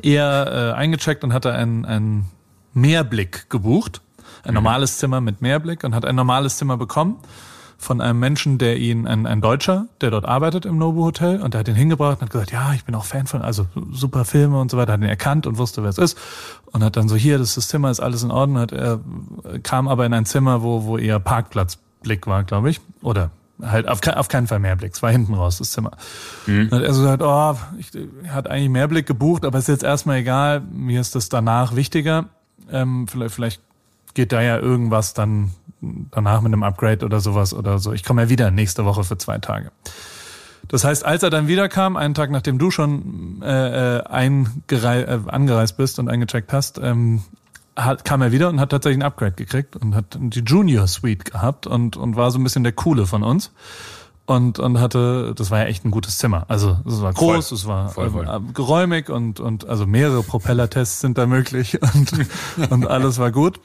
[0.03, 2.25] er äh, eingecheckt und hatte einen, einen
[2.73, 4.01] Meerblick gebucht.
[4.43, 7.19] Ein normales Zimmer mit Meerblick und hat ein normales Zimmer bekommen
[7.81, 11.53] von einem Menschen, der ihn, ein, ein Deutscher, der dort arbeitet im Nobu Hotel und
[11.53, 14.23] der hat ihn hingebracht und hat gesagt, ja, ich bin auch Fan von, also super
[14.23, 16.17] Filme und so weiter, hat ihn erkannt und wusste, wer es ist
[16.71, 18.99] und hat dann so, hier, das ist das Zimmer, ist alles in Ordnung, hat er,
[19.63, 23.99] kam aber in ein Zimmer, wo, wo eher Parkplatzblick war, glaube ich, oder halt auf,
[24.07, 25.91] auf keinen Fall Mehrblick, es war hinten raus, das Zimmer.
[26.45, 27.91] Dann hat er so gesagt, oh, ich,
[28.23, 32.25] er hat eigentlich Mehrblick gebucht, aber ist jetzt erstmal egal, mir ist das danach wichtiger,
[32.71, 33.61] ähm, vielleicht, vielleicht
[34.13, 37.91] geht da ja irgendwas dann danach mit einem Upgrade oder sowas oder so.
[37.93, 39.71] Ich komme ja wieder nächste Woche für zwei Tage.
[40.67, 45.19] Das heißt, als er dann wiederkam, einen Tag nachdem du schon äh, äh, eingerei äh,
[45.27, 47.23] angereist bist und eingecheckt hast, ähm,
[47.75, 51.25] hat, kam er wieder und hat tatsächlich ein Upgrade gekriegt und hat die Junior Suite
[51.25, 53.51] gehabt und, und war so ein bisschen der Coole von uns.
[54.27, 56.45] Und, und hatte, das war ja echt ein gutes Zimmer.
[56.47, 57.57] Also es war groß, Voll.
[57.57, 58.29] es war Voll, voll.
[58.31, 63.59] ähm, geräumig und, und also mehrere Propellertests sind da möglich und, und alles war gut.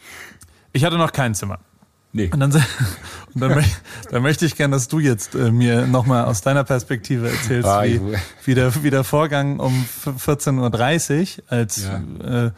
[0.76, 1.58] Ich hatte noch kein Zimmer.
[2.12, 2.30] Nee.
[2.32, 2.50] Und dann,
[3.34, 3.64] dann,
[4.10, 7.84] dann möchte ich gerne, dass du jetzt äh, mir nochmal aus deiner Perspektive erzählst, Ah,
[7.84, 8.00] wie,
[8.44, 12.50] wie, der, wie der Vorgang um f- 14.30 Uhr, als äh,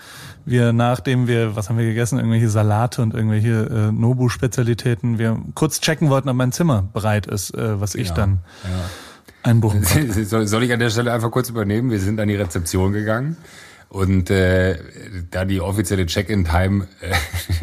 [0.44, 5.80] wir, nachdem wir, was haben wir gegessen, irgendwelche Salate und irgendwelche äh, Nobu-Spezialitäten, wir kurz
[5.80, 8.38] checken wollten, ob mein Zimmer bereit ist, äh, was ich Ja, dann
[9.42, 10.24] einbuchen konnte.
[10.24, 11.90] Soll, soll ich an der Stelle einfach kurz übernehmen?
[11.90, 13.36] Wir sind an die Rezeption gegangen
[13.88, 14.78] und äh,
[15.32, 17.14] da die offizielle Check-in-Time äh,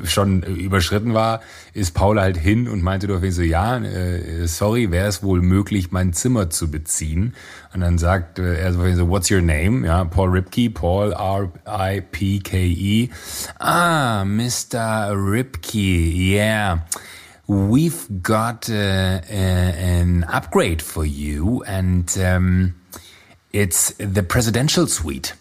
[0.03, 1.41] schon überschritten war,
[1.73, 5.91] ist Paul halt hin und meinte doch so, ja, äh, sorry, wäre es wohl möglich,
[5.91, 7.35] mein Zimmer zu beziehen?
[7.73, 9.85] Und dann sagt äh, er so, what's your name?
[9.85, 13.09] Ja, Paul Ripke, Paul R-I-P-K-E.
[13.59, 15.11] Ah, Mr.
[15.15, 16.85] Ripke, yeah.
[17.47, 22.75] We've got uh, uh, an upgrade for you and um,
[23.51, 25.35] it's the presidential suite.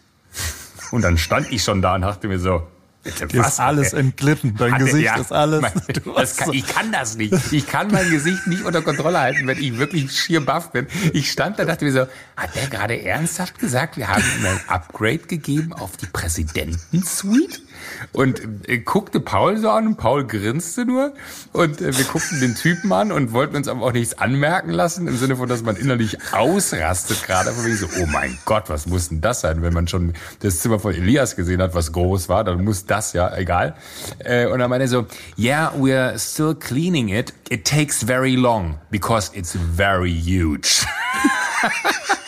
[0.90, 2.66] Und dann stand ich schon da und dachte mir so,
[3.02, 5.60] bitte Dir ist alles entglitten, dein Hatte- Gesicht ja, ist alles.
[5.60, 5.72] Mein,
[6.36, 7.34] kann, ich kann das nicht.
[7.52, 10.86] Ich kann mein Gesicht nicht unter Kontrolle halten, wenn ich wirklich schier baff bin.
[11.12, 14.60] Ich stand da, dachte mir so, hat der gerade ernsthaft gesagt, wir haben ihm ein
[14.68, 17.60] Upgrade gegeben auf die Präsidentensuite?
[18.12, 21.14] Und äh, guckte Paul so an und Paul grinste nur.
[21.52, 25.06] Und äh, wir guckten den Typen an und wollten uns aber auch nichts anmerken lassen,
[25.08, 27.52] im Sinne von, dass man innerlich ausrastet gerade.
[27.52, 29.62] Von wegen so, oh mein Gott, was muss denn das sein?
[29.62, 33.12] Wenn man schon das Zimmer von Elias gesehen hat, was groß war, dann muss das
[33.12, 33.74] ja, egal.
[34.18, 35.06] Äh, und dann meinte er so,
[35.38, 37.32] yeah, we're still cleaning it.
[37.48, 40.86] It takes very long because it's very huge.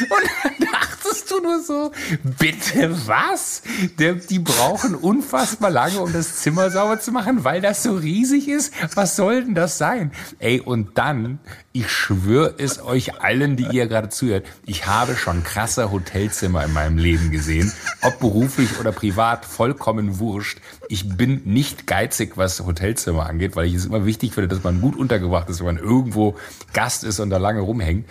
[0.00, 1.92] Und dann dachtest du nur so,
[2.38, 3.62] bitte was?
[3.98, 8.72] Die brauchen unfassbar lange, um das Zimmer sauber zu machen, weil das so riesig ist.
[8.94, 10.12] Was soll denn das sein?
[10.38, 11.38] Ey, und dann,
[11.72, 16.72] ich schwöre es euch allen, die ihr gerade zuhört, ich habe schon krasse Hotelzimmer in
[16.72, 17.72] meinem Leben gesehen.
[18.02, 20.58] Ob beruflich oder privat, vollkommen wurscht.
[20.88, 24.80] Ich bin nicht geizig, was Hotelzimmer angeht, weil ich es immer wichtig finde, dass man
[24.80, 26.36] gut untergebracht ist, wenn man irgendwo
[26.72, 28.06] Gast ist und da lange rumhängt.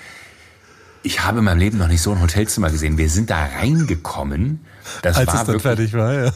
[1.05, 2.97] Ich habe in meinem Leben noch nicht so ein Hotelzimmer gesehen.
[2.97, 4.65] Wir sind da reingekommen.
[5.03, 6.31] Das als war es dann wirklich, fertig war, ja.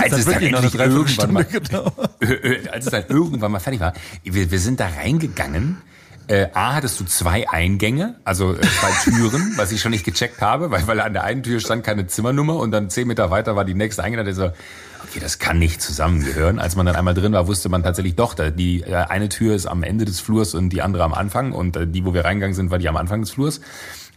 [0.00, 1.46] als es dann endlich irgendwann mal.
[2.20, 3.92] Äh, als es dann irgendwann mal fertig war.
[4.24, 5.82] Wir, wir sind da reingegangen
[6.30, 10.40] Äh, A, hattest du zwei Eingänge, also äh, zwei Türen, was ich schon nicht gecheckt
[10.40, 13.56] habe, weil, weil an der einen Tür stand keine Zimmernummer und dann zehn Meter weiter
[13.56, 14.24] war die nächste Eingang.
[14.24, 16.60] Da so, okay, das kann nicht zusammengehören.
[16.60, 19.56] Als man dann einmal drin war, wusste man tatsächlich doch, da die äh, eine Tür
[19.56, 22.24] ist am Ende des Flurs und die andere am Anfang und äh, die, wo wir
[22.24, 23.60] reingegangen sind, war die am Anfang des Flurs.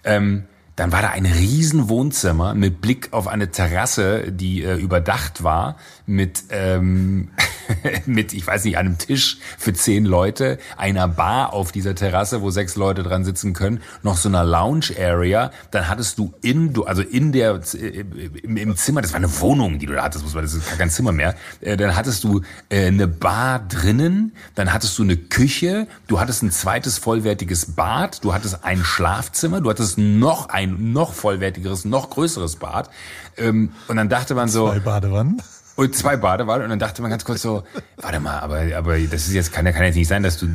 [0.04, 0.44] Ähm,
[0.76, 5.78] dann war da ein riesen Wohnzimmer mit Blick auf eine Terrasse, die äh, überdacht war,
[6.06, 7.32] mit, ähm,
[8.06, 12.50] mit, ich weiß nicht, einem Tisch für zehn Leute, einer Bar auf dieser Terrasse, wo
[12.50, 15.52] sechs Leute dran sitzen können, noch so einer Lounge-Area.
[15.72, 18.04] Dann hattest du in, du, also in der, äh,
[18.44, 21.12] im, im Zimmer, das war eine Wohnung, die du da hattest, das ist kein Zimmer
[21.12, 21.36] mehr.
[21.62, 26.44] Äh, dann hattest du äh, eine Bar drinnen, dann hattest du eine Küche, du hattest
[26.44, 32.10] ein zweites vollwertiges Bad, du hattest ein Schlafzimmer, du hattest noch ein noch vollwertigeres, noch
[32.10, 32.90] größeres Bad.
[33.38, 34.70] Ähm, und dann dachte man so.
[34.70, 35.42] Zwei Badewannen.
[35.76, 37.64] Und zwei Badewannen und dann dachte man ganz kurz so,
[37.98, 40.48] warte mal, aber, aber das ist jetzt, kann, kann jetzt nicht sein, dass du,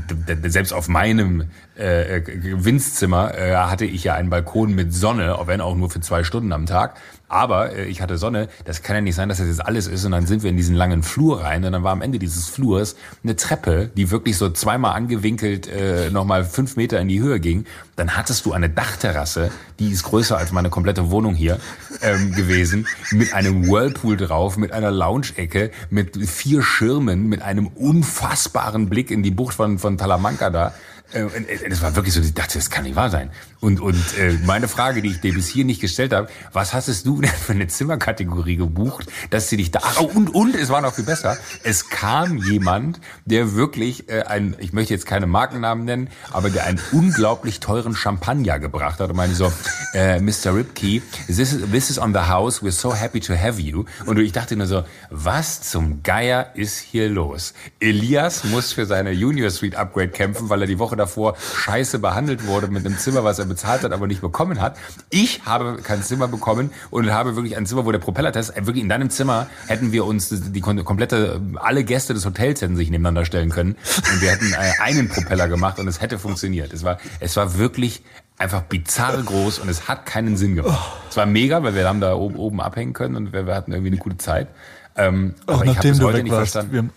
[0.45, 5.75] selbst auf meinem äh, Winzzimmer äh, hatte ich ja einen Balkon mit Sonne, wenn auch
[5.75, 6.95] nur für zwei Stunden am Tag.
[7.29, 10.05] Aber äh, ich hatte Sonne, das kann ja nicht sein, dass das jetzt alles ist.
[10.05, 12.49] Und dann sind wir in diesen langen Flur rein und dann war am Ende dieses
[12.49, 17.41] Flurs eine Treppe, die wirklich so zweimal angewinkelt äh, nochmal fünf Meter in die Höhe
[17.41, 17.67] ging.
[17.97, 21.59] Dann hattest du eine Dachterrasse, die ist größer als meine komplette Wohnung hier
[22.01, 28.88] ähm, gewesen, mit einem Whirlpool drauf, mit einer Lounge-Ecke, mit vier Schirmen, mit einem unfassbaren
[28.88, 30.75] Blick in die Bucht von, von Talamanca da.
[31.12, 31.27] Äh,
[31.69, 33.31] das war wirklich so, ich dachte, das kann nicht wahr sein.
[33.61, 36.88] Und, und äh, meine Frage, die ich dir bis hier nicht gestellt habe, was hast
[37.05, 39.81] du denn für eine Zimmerkategorie gebucht, dass sie dich da...
[39.83, 44.55] Ach, und, und, es war noch viel besser, es kam jemand, der wirklich äh, ein,
[44.61, 49.16] ich möchte jetzt keine Markennamen nennen, aber der einen unglaublich teuren Champagner gebracht hat und
[49.16, 49.53] meinte so,
[49.92, 50.55] äh, Mr.
[50.55, 53.85] Ripkey, this is, this is on the house, we're so happy to have you.
[54.07, 57.55] Und ich dachte nur so, was zum Geier ist hier los?
[57.81, 62.47] Elias muss für seine Junior Suite Upgrade kämpfen, weil er die Woche davor scheiße behandelt
[62.47, 64.77] wurde mit einem Zimmer, was er bezahlt hat, aber nicht bekommen hat.
[65.11, 68.83] Ich habe kein Zimmer bekommen und habe wirklich ein Zimmer, wo der Propellertest, äh, wirklich
[68.83, 73.25] in deinem Zimmer hätten wir uns die komplette, alle Gäste des Hotels hätten sich nebeneinander
[73.25, 73.77] stellen können
[74.13, 76.73] und wir hätten äh, einen Propeller gemacht und es hätte funktioniert.
[76.73, 78.03] Es war, es war wirklich
[78.37, 80.79] einfach bizarre groß und es hat keinen Sinn gemacht.
[81.11, 83.73] Es war mega, weil wir haben da oben, oben abhängen können und wir, wir hatten
[83.73, 84.49] irgendwie eine gute Zeit.
[84.97, 86.53] Ähm, Auch aber ich habe nachdem du heute nicht warst.
[86.53, 86.73] verstanden.
[86.73, 86.91] Wir,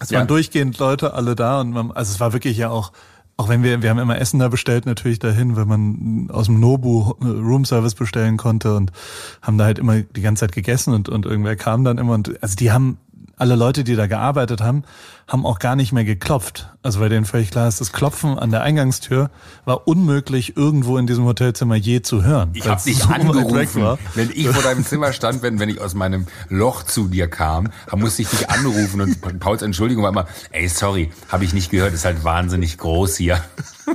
[0.00, 0.18] es Ja.
[0.20, 2.92] waren durchgehend Leute alle da und man, also es war wirklich ja auch,
[3.40, 6.60] auch wenn wir, wir haben immer Essen da bestellt natürlich dahin, wenn man aus dem
[6.60, 8.92] Nobu äh, Roomservice bestellen konnte und
[9.40, 12.42] haben da halt immer die ganze Zeit gegessen und, und irgendwer kam dann immer und
[12.42, 12.98] also die haben
[13.40, 14.84] alle Leute, die da gearbeitet haben,
[15.26, 16.68] haben auch gar nicht mehr geklopft.
[16.82, 19.30] Also weil denen völlig klar ist, das Klopfen an der Eingangstür
[19.64, 22.50] war unmöglich irgendwo in diesem Hotelzimmer je zu hören.
[22.54, 25.94] Ich habe dich so angerufen, wenn ich vor deinem Zimmer stand, wenn, wenn ich aus
[25.94, 30.26] meinem Loch zu dir kam, da musste ich dich anrufen und Pauls Entschuldigung war immer,
[30.50, 33.42] ey, sorry, habe ich nicht gehört, ist halt wahnsinnig groß hier.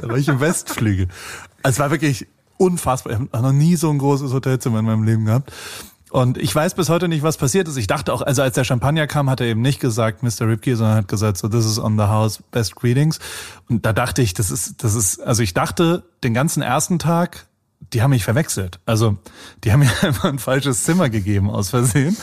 [0.00, 1.08] Da war ich im Westflügel.
[1.62, 3.12] Es war wirklich unfassbar.
[3.12, 5.52] Ich habe noch nie so ein großes Hotelzimmer in meinem Leben gehabt.
[6.14, 7.76] Und ich weiß bis heute nicht, was passiert ist.
[7.76, 10.42] Ich dachte auch, also als der Champagner kam, hat er eben nicht gesagt, Mr.
[10.46, 13.18] Ripke, sondern hat gesagt, so, this is on the house, best greetings.
[13.68, 17.48] Und da dachte ich, das ist, das ist, also ich dachte den ganzen ersten Tag,
[17.92, 18.78] die haben mich verwechselt.
[18.86, 19.18] Also,
[19.64, 22.16] die haben mir einfach ein falsches Zimmer gegeben aus Versehen.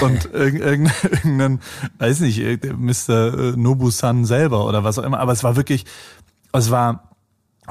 [0.00, 1.60] Und irg- irgendein,
[2.00, 2.40] weiß nicht,
[2.76, 3.54] Mr.
[3.56, 5.20] Nobu-san selber oder was auch immer.
[5.20, 5.84] Aber es war wirklich,
[6.52, 7.05] es war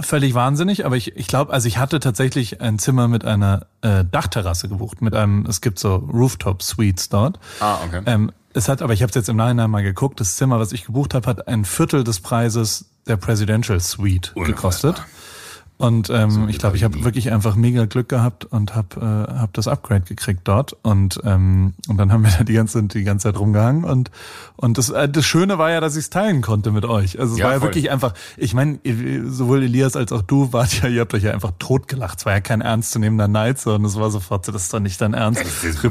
[0.01, 4.03] völlig wahnsinnig, aber ich, ich glaube, also ich hatte tatsächlich ein Zimmer mit einer äh,
[4.09, 7.39] Dachterrasse gebucht, mit einem, es gibt so Rooftop-Suites dort.
[7.59, 8.01] Ah, okay.
[8.05, 10.71] Ähm, es hat, aber ich habe es jetzt im Nachhinein mal geguckt, das Zimmer, was
[10.71, 15.03] ich gebucht habe, hat ein Viertel des Preises der Presidential Suite gekostet.
[15.77, 19.53] Und ähm, ich glaube, ich habe wirklich einfach mega Glück gehabt und habe äh, hab
[19.53, 20.75] das Upgrade gekriegt dort.
[20.83, 23.83] Und ähm, und dann haben wir da die ganze die ganze Zeit rumgehangen.
[23.83, 24.09] Und
[24.55, 27.19] und das äh, das Schöne war ja, dass ich es teilen konnte mit euch.
[27.19, 27.67] Also es Ja, war ja voll.
[27.69, 28.13] wirklich einfach.
[28.37, 28.79] Ich meine,
[29.25, 32.19] sowohl Elias als auch du wart ja, ihr habt euch ja einfach totgelacht.
[32.19, 35.01] Es war ja kein ernstzunehmender Neid, sondern es war sofort so, das ist doch nicht
[35.01, 35.43] dein Ernst.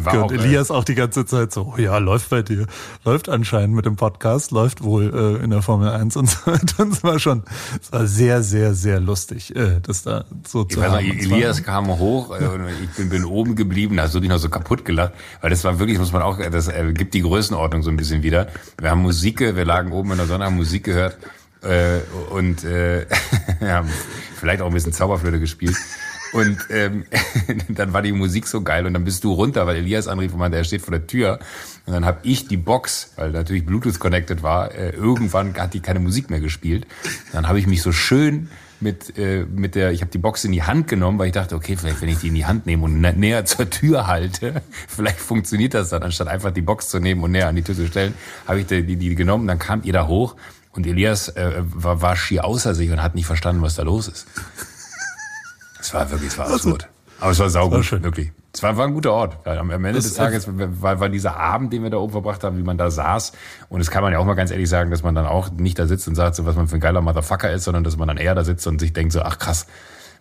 [0.04, 2.66] War und äh, Elias auch die ganze Zeit so, oh ja, läuft bei dir,
[3.04, 6.64] läuft anscheinend mit dem Podcast, läuft wohl äh, in der Formel 1 und so weiter.
[6.84, 7.42] Und es war schon,
[7.80, 11.30] es war sehr, sehr, sehr lustig, äh, das da so Ich zu weiß noch, haben.
[11.30, 14.28] War- Elias kam hoch äh, und ich bin, bin oben geblieben, da hast du dich
[14.30, 17.22] noch so kaputt gelacht, weil das war wirklich, muss man auch, das äh, gibt die
[17.22, 18.48] Größenordnung so ein bisschen wieder.
[18.80, 21.16] Wir haben Musik, wir lagen oben in der Sonne, haben Musik gehört
[21.62, 21.98] äh,
[22.30, 23.06] und äh,
[23.60, 23.88] haben
[24.36, 25.76] vielleicht auch ein bisschen Zauberflöte gespielt.
[26.32, 27.04] Und ähm,
[27.68, 30.40] dann war die Musik so geil und dann bist du runter, weil Elias anrief und
[30.40, 31.38] meinte, er steht vor der Tür.
[31.86, 35.80] Und dann habe ich die Box, weil natürlich Bluetooth connected war, äh, irgendwann hat die
[35.80, 36.88] keine Musik mehr gespielt.
[37.32, 38.48] Dann habe ich mich so schön
[38.80, 41.54] mit äh, mit der ich habe die Box in die Hand genommen, weil ich dachte,
[41.54, 44.62] okay, vielleicht wenn ich die in die Hand nehme und nä- näher zur Tür halte,
[44.88, 47.74] vielleicht funktioniert das dann, anstatt einfach die Box zu nehmen und näher an die Tür
[47.74, 48.14] zu stellen,
[48.46, 50.36] habe ich die, die, die genommen, dann kamt ihr da hoch
[50.72, 54.08] Und Elias äh, war, war schier außer sich und hat nicht verstanden, was da los
[54.08, 54.26] ist.
[55.80, 56.88] Es war wirklich, es war absurd.
[57.20, 58.02] Aber es war saugut, schön.
[58.02, 58.32] wirklich.
[58.54, 59.44] Es war, war ein guter Ort.
[59.48, 62.56] Am Ende Das des Tages war, war dieser Abend, den wir da oben verbracht haben,
[62.56, 63.32] wie man da saß.
[63.68, 65.76] Und das kann man ja auch mal ganz ehrlich sagen, dass man dann auch nicht
[65.76, 68.06] da sitzt und sagt, so, was man für ein geiler Motherfucker ist, sondern dass man
[68.06, 69.66] dann eher da sitzt und sich denkt so, ach krass,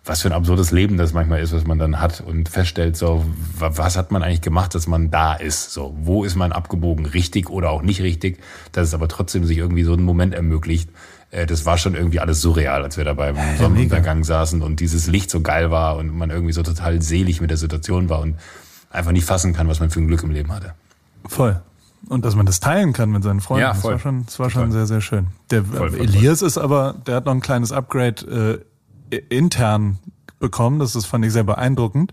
[0.04, 3.24] was für ein absurdes Leben das manchmal ist, was man dann hat und feststellt, so,
[3.58, 5.72] wa- was hat man eigentlich gemacht, dass man da ist?
[5.72, 7.06] So, wo ist man abgebogen?
[7.06, 8.38] Richtig oder auch nicht richtig?
[8.72, 10.90] Dass es aber trotzdem sich irgendwie so einen Moment ermöglicht.
[11.30, 15.06] Äh, Das war schon irgendwie alles surreal, als wir da beim Sonnenuntergang saßen und dieses
[15.06, 18.36] Licht so geil war und man irgendwie so total selig mit der Situation war und
[18.90, 20.74] einfach nicht fassen kann, was man für ein Glück im Leben hatte.
[21.26, 21.60] Voll.
[22.10, 23.62] Und dass man das teilen kann mit seinen Freunden.
[23.62, 23.92] Ja, voll.
[23.94, 24.72] Das war schon, das war schon Voll.
[24.72, 25.28] sehr, sehr schön.
[25.50, 28.64] Der Voll, voll, Elias ist aber, der hat noch ein kleines Upgrade äh,
[29.16, 29.98] intern
[30.38, 30.78] bekommen.
[30.78, 32.12] Das ist, fand ich sehr beeindruckend.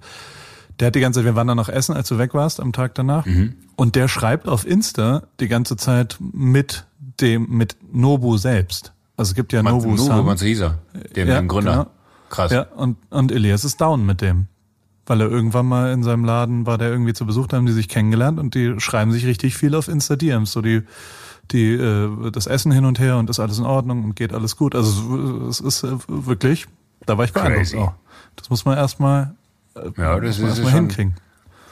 [0.79, 2.71] Der hat die ganze Zeit, wir waren dann noch essen, als du weg warst am
[2.73, 3.25] Tag danach.
[3.25, 3.55] Mhm.
[3.75, 6.85] Und der schreibt auf Insta die ganze Zeit mit
[7.19, 8.93] dem, mit Nobu selbst.
[9.17, 10.25] Also es gibt ja Nobu Nobu San.
[10.25, 10.79] Manzisa,
[11.15, 11.71] dem, Ja, dem Gründer.
[11.71, 11.87] genau.
[12.29, 12.51] Krass.
[12.51, 14.47] Ja, und, und Elias ist down mit dem.
[15.05, 17.73] Weil er irgendwann mal in seinem Laden war, der irgendwie zu Besuch, da haben die
[17.73, 20.51] sich kennengelernt und die schreiben sich richtig viel auf Insta-DMs.
[20.53, 20.83] So die,
[21.51, 24.55] die, äh, das Essen hin und her und ist alles in Ordnung und geht alles
[24.55, 24.73] gut.
[24.75, 26.67] Also es ist wirklich,
[27.05, 27.93] da war ich beeindruckt auch.
[28.35, 29.35] Das muss man erstmal
[29.97, 31.15] Ja, das ist, schon, hinkriegen.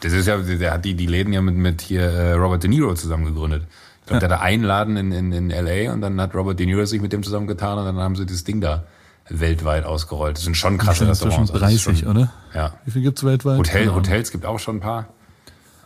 [0.01, 2.69] Das ist ja, der hat die, die Läden ja mit, mit hier äh, Robert De
[2.69, 3.63] Niro zusammen gegründet.
[4.01, 6.65] Ich glaube, der hatte einen Laden in, in, in LA und dann hat Robert De
[6.65, 8.85] Niro sich mit dem zusammengetan und dann haben sie das Ding da
[9.29, 10.37] weltweit ausgerollt.
[10.37, 11.51] Das sind schon krasse Schon Zwischen Restaurants.
[11.51, 12.33] Also das ist 30, schon, oder?
[12.53, 12.73] Ja.
[12.85, 13.59] Wie viel gibt's weltweit?
[13.59, 13.95] Hotel, Ahnung.
[13.95, 15.07] Hotels gibt auch schon ein paar.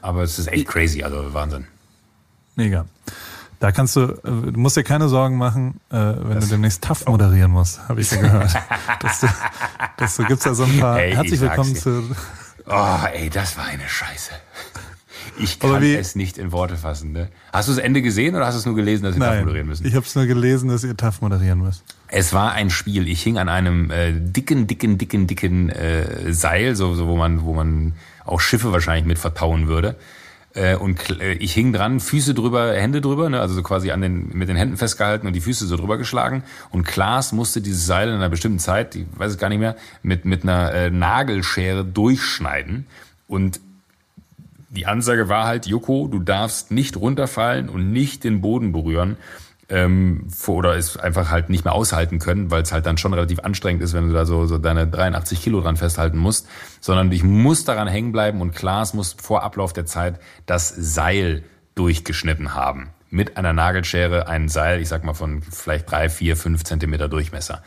[0.02, 1.66] Aber es ist echt crazy, also Wahnsinn.
[2.56, 2.86] Mega.
[3.64, 7.06] Da kannst du, äh, du musst dir keine Sorgen machen, äh, wenn du demnächst TAF
[7.06, 8.54] moderieren musst, habe ich ja gehört.
[9.00, 9.28] dass du,
[9.96, 11.00] dass du gibt's da so ein paar.
[11.00, 12.04] Ey, ich Herzlich willkommen zu.
[12.68, 14.32] Oh, ey, das war eine Scheiße.
[15.40, 17.14] Ich kann wie- es nicht in Worte fassen.
[17.14, 17.30] Ne?
[17.54, 19.68] Hast du das Ende gesehen oder hast du es nur gelesen, dass sie das moderieren
[19.68, 19.88] müssen?
[19.88, 21.86] ich habe es nur gelesen, dass ihr TAF moderieren müsst.
[22.10, 23.08] Es war ein Spiel.
[23.08, 27.44] Ich hing an einem äh, dicken, dicken, dicken, dicken äh, Seil, so, so wo man,
[27.44, 27.94] wo man
[28.26, 29.96] auch Schiffe wahrscheinlich mit vertauen würde.
[30.56, 34.02] Äh, und äh, ich hing dran, Füße drüber, Hände drüber, ne, also so quasi an
[34.02, 36.44] den, mit den Händen festgehalten und die Füße so drüber geschlagen.
[36.70, 39.76] Und Klaas musste dieses Seil in einer bestimmten Zeit, ich weiß es gar nicht mehr,
[40.04, 42.86] mit, mit einer äh, Nagelschere durchschneiden.
[43.28, 43.60] Und
[44.70, 49.18] die Ansage war halt, Joko, du darfst nicht runterfallen und nicht den Boden berühren
[49.70, 53.40] ähm, oder es einfach halt nicht mehr aushalten können, weil es halt dann schon relativ
[53.40, 56.48] anstrengend ist, wenn du da so, so deine 83 Kilo dran festhalten musst,
[56.82, 61.44] sondern ich muss daran hängen bleiben und Klaas muss vor Ablauf der Zeit das Seil
[61.76, 62.90] durchgeschnitten haben.
[63.10, 67.62] Mit einer Nagelschere ein Seil, ich sag mal von vielleicht drei, vier, fünf Zentimeter Durchmesser.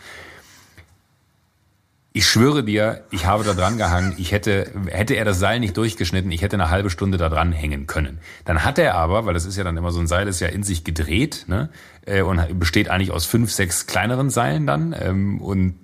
[2.17, 4.15] Ich schwöre dir, ich habe da dran gehangen.
[4.17, 7.53] Ich hätte, hätte er das Seil nicht durchgeschnitten, ich hätte eine halbe Stunde da dran
[7.53, 8.21] hängen können.
[8.47, 10.49] Dann hat er aber, weil das ist ja dann immer so ein Seil, ist ja
[10.49, 11.69] in sich gedreht, ne,
[12.07, 15.75] äh, und besteht eigentlich aus fünf, sechs kleineren Seilen dann, ähm, und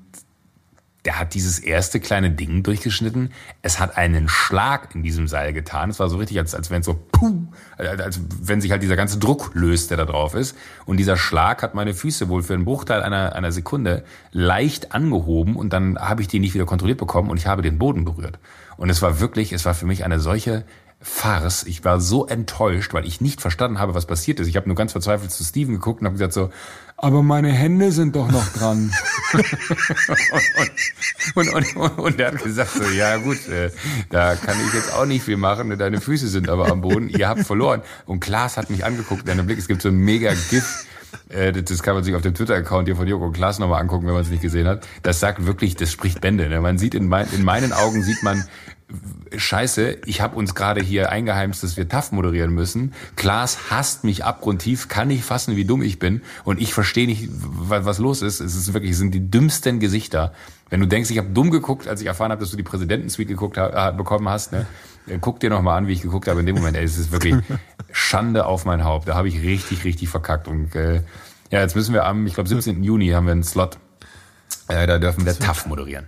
[1.04, 3.32] der hat dieses erste kleine Ding durchgeschnitten.
[3.60, 5.90] Es hat einen Schlag in diesem Seil getan.
[5.90, 8.94] Es war so richtig, als, als wenn es so, puh, als, wenn sich halt dieser
[8.94, 10.56] ganze Druck löst, der da drauf ist.
[10.86, 15.56] Und dieser Schlag hat meine Füße wohl für einen Bruchteil einer, einer Sekunde leicht angehoben
[15.56, 18.38] und dann habe ich die nicht wieder kontrolliert bekommen und ich habe den Boden berührt.
[18.76, 20.64] Und es war wirklich, es war für mich eine solche
[21.00, 21.64] Farce.
[21.64, 24.46] Ich war so enttäuscht, weil ich nicht verstanden habe, was passiert ist.
[24.46, 26.50] Ich habe nur ganz verzweifelt zu Steven geguckt und habe gesagt so,
[27.02, 28.92] aber meine Hände sind doch noch dran.
[31.34, 33.70] und, und, und, und er hat gesagt so, ja gut, äh,
[34.10, 37.28] da kann ich jetzt auch nicht viel machen, deine Füße sind aber am Boden, ihr
[37.28, 37.82] habt verloren.
[38.06, 40.86] Und Klaas hat mich angeguckt, deinen Blick, es gibt so ein mega GIF,
[41.28, 43.80] äh, das- das kann man sich auf dem Twitter-Account hier von Joko und Klaas nochmal
[43.80, 44.86] angucken, wenn man es nicht gesehen hat.
[45.02, 46.48] Das sagt wirklich, das spricht Bände.
[46.48, 46.60] Ne?
[46.60, 48.44] Man sieht in, mein, in meinen Augen sieht man,
[49.34, 52.92] Scheiße, ich habe uns gerade hier eingeheimst, dass wir TAF moderieren müssen.
[53.16, 56.22] Klaas hasst mich abgrundtief, kann nicht fassen, wie dumm ich bin.
[56.44, 58.40] Und ich verstehe nicht, wa- was los ist.
[58.40, 60.32] Es ist wirklich, es sind die dümmsten Gesichter.
[60.68, 63.30] Wenn du denkst, ich habe dumm geguckt, als ich erfahren habe, dass du die Präsidentensuite
[63.32, 64.66] geguckt äh, bekommen hast, ne?
[65.20, 66.76] Guck dir noch mal an, wie ich geguckt habe in dem Moment.
[66.76, 67.34] Ey, es ist wirklich
[67.92, 69.08] Schande auf mein Haupt.
[69.08, 70.46] Da habe ich richtig, richtig verkackt.
[70.46, 71.02] Und äh,
[71.50, 72.84] ja, jetzt müssen wir am, ich glaube, 17.
[72.84, 73.78] Juni haben wir einen Slot.
[74.68, 76.06] Äh, da dürfen wir TAF moderieren.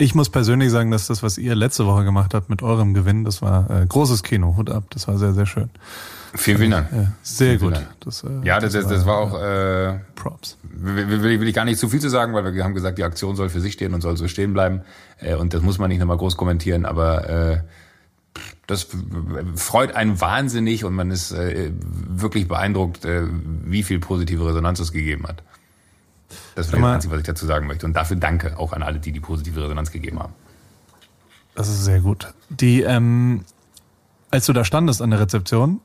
[0.00, 3.24] Ich muss persönlich sagen, dass das, was ihr letzte Woche gemacht habt mit eurem Gewinn,
[3.24, 4.56] das war äh, großes Kino.
[4.56, 5.68] Hut ab, das war sehr, sehr schön.
[6.34, 6.88] Vielen, vielen Dank.
[6.90, 7.76] Ja, sehr Vielen gut.
[7.76, 7.88] Dank.
[8.00, 10.56] Das, äh, Ja, das, das, das war auch, äh, Props.
[10.62, 13.04] will, will, will ich gar nicht zu viel zu sagen, weil wir haben gesagt, die
[13.04, 14.80] Aktion soll für sich stehen und soll so stehen bleiben.
[15.18, 17.60] Äh, und das muss man nicht nochmal groß kommentieren, aber äh,
[18.66, 18.86] das
[19.54, 21.72] freut einen wahnsinnig und man ist äh,
[22.08, 23.24] wirklich beeindruckt, äh,
[23.64, 25.42] wie viel positive Resonanz es gegeben hat.
[26.54, 27.86] Das ist das Einzige, was ich dazu sagen möchte.
[27.86, 30.34] Und dafür danke auch an alle, die die positive Resonanz gegeben haben.
[31.54, 32.32] Das ist sehr gut.
[32.48, 33.44] Die, ähm,
[34.30, 35.80] als du da standest an der Rezeption,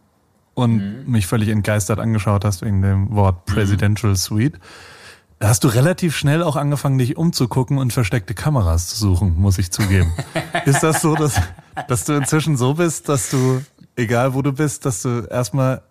[0.55, 4.57] und mich völlig entgeistert angeschaut hast wegen dem Wort Presidential Suite.
[5.37, 9.57] Da hast du relativ schnell auch angefangen, dich umzugucken und versteckte Kameras zu suchen, muss
[9.57, 10.13] ich zugeben.
[10.65, 11.39] Ist das so, dass,
[11.89, 13.61] dass du inzwischen so bist, dass du,
[13.97, 15.81] egal wo du bist, dass du erstmal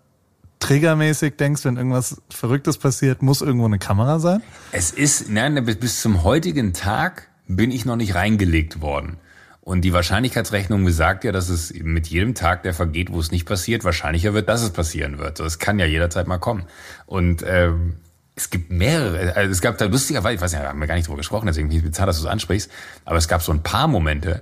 [0.65, 4.41] trägermäßig denkst, wenn irgendwas Verrücktes passiert, muss irgendwo eine Kamera sein?
[4.71, 9.17] Es ist, nein, bis, bis zum heutigen Tag bin ich noch nicht reingelegt worden.
[9.61, 13.45] Und die Wahrscheinlichkeitsrechnung besagt ja, dass es mit jedem Tag, der vergeht, wo es nicht
[13.45, 15.39] passiert, wahrscheinlicher wird, dass es passieren wird.
[15.39, 16.65] Es kann ja jederzeit mal kommen.
[17.05, 17.95] Und ähm,
[18.35, 21.07] es gibt mehrere, also es gab da lustigerweise, ich weiß nicht, haben wir gar nicht
[21.07, 22.69] drüber gesprochen, deswegen bin ich bizarr, dass du es ansprichst,
[23.05, 24.41] aber es gab so ein paar Momente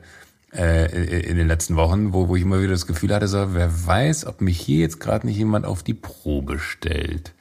[0.54, 4.28] in den letzten Wochen, wo, wo ich immer wieder das Gefühl hatte, so, wer weiß,
[4.28, 7.34] ob mich hier jetzt gerade nicht jemand auf die Probe stellt.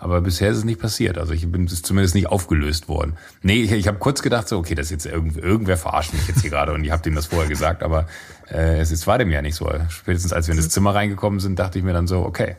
[0.00, 1.18] Aber bisher ist es nicht passiert.
[1.18, 3.16] Also ich bin zumindest nicht aufgelöst worden.
[3.42, 6.28] Nee, ich, ich habe kurz gedacht, so, okay, das ist jetzt irgend, irgendwer verarscht mich
[6.28, 8.06] jetzt hier gerade und ich habe dem das vorher gesagt, aber
[8.48, 9.68] äh, es, es war dem ja nicht so.
[9.88, 12.56] Spätestens als wir in das Zimmer reingekommen sind, dachte ich mir dann so, okay,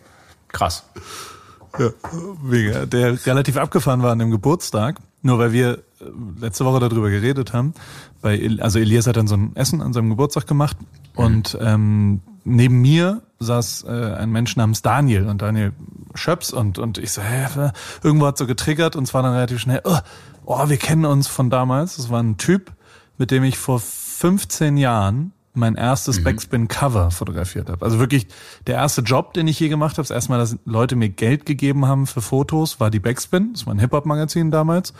[0.50, 0.84] krass.
[2.52, 2.86] Ja.
[2.86, 6.06] Der relativ abgefahren war an dem Geburtstag, nur weil wir äh,
[6.40, 7.74] letzte Woche darüber geredet haben.
[8.22, 10.78] Bei, also Elias hat dann so ein Essen an seinem Geburtstag gemacht
[11.16, 15.74] und ähm, neben mir saß äh, ein Mensch namens Daniel und Daniel
[16.16, 17.72] Schöps und und ich so, hä,
[18.04, 19.98] irgendwo hat so getriggert und zwar dann relativ schnell, oh,
[20.46, 21.98] oh, wir kennen uns von damals.
[21.98, 22.72] Das war ein Typ,
[23.18, 27.84] mit dem ich vor 15 Jahren mein erstes Backspin-Cover fotografiert habe.
[27.84, 28.28] Also wirklich
[28.68, 30.04] der erste Job, den ich je gemacht habe.
[30.04, 33.54] Das erste Mal, dass Leute mir Geld gegeben haben für Fotos, war die Backspin.
[33.54, 34.94] Das war ein Hip-Hop-Magazin damals.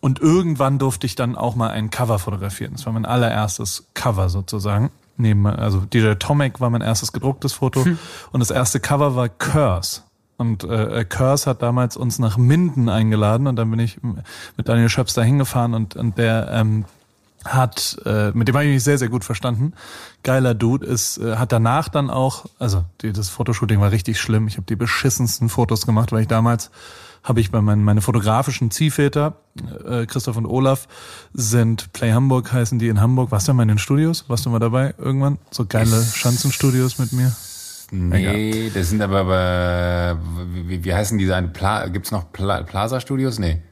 [0.00, 2.72] Und irgendwann durfte ich dann auch mal ein Cover fotografieren.
[2.72, 4.90] Das war mein allererstes Cover sozusagen.
[5.16, 7.80] Neben, also DJ Tomek war mein erstes gedrucktes Foto.
[8.32, 10.02] Und das erste Cover war Curse.
[10.36, 14.88] Und äh, Curse hat damals uns nach Minden eingeladen und dann bin ich mit Daniel
[14.88, 16.84] Schöps da hingefahren und, und der ähm,
[17.44, 19.74] hat, äh, mit dem habe ich mich sehr, sehr gut verstanden.
[20.22, 24.48] Geiler Dude ist, äh, hat danach dann auch, also die, das Fotoshooting war richtig schlimm.
[24.48, 26.70] Ich habe die beschissensten Fotos gemacht, weil ich damals
[27.22, 29.36] habe ich bei meinen meine fotografischen Ziehväter,
[29.86, 30.86] äh, Christoph und Olaf,
[31.32, 33.30] sind Play Hamburg heißen die in Hamburg.
[33.30, 34.26] Warst du mal in den Studios?
[34.28, 35.38] Warst du mal dabei irgendwann?
[35.50, 37.34] So geile Schanzenstudios mit mir?
[37.90, 40.18] Nee, das sind aber, aber
[40.52, 41.40] wie, wie heißen diese?
[41.52, 43.38] Pla, gibt's noch Pla, Plaza Studios?
[43.38, 43.62] Nee.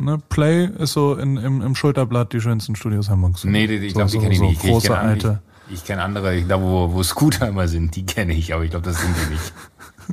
[0.00, 3.44] Ne, Play ist so in, im, im Schulterblatt die schönsten Studios Hamburgs.
[3.44, 4.64] Nee, die, ich so, glaube, die so, kenne ich so nicht.
[4.64, 5.42] Ich, Große ich kenne alte.
[5.68, 8.64] Ich, ich kenne andere, ich glaube, wo, wo Scooter immer sind, die kenne ich, aber
[8.64, 9.52] ich glaube, das sind die nicht.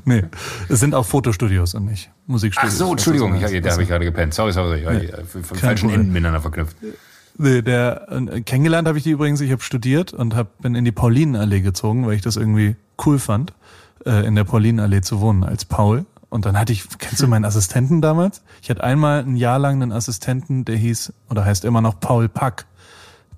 [0.03, 0.23] Nee,
[0.67, 2.77] es sind auch Fotostudios und nicht Ach Musikstudios.
[2.77, 4.33] so, Entschuldigung, ich, da habe ich gerade gepennt.
[4.33, 5.05] Sorry, sorry, sorry.
[5.05, 5.89] Ich, äh, vom falschen.
[5.89, 6.75] Enden miteinander verknüpft.
[7.37, 9.39] Nee, der äh, kennengelernt habe ich die übrigens.
[9.39, 12.75] Ich habe studiert und hab, bin in die Paulinenallee gezogen, weil ich das irgendwie
[13.05, 13.53] cool fand,
[14.05, 16.05] äh, in der Paulinenallee zu wohnen als Paul.
[16.35, 18.41] Und dann hatte ich, kennst du meinen Assistenten damals?
[18.61, 22.27] Ich hatte einmal ein Jahr lang einen Assistenten, der hieß oder heißt immer noch Paul
[22.27, 22.65] Pack.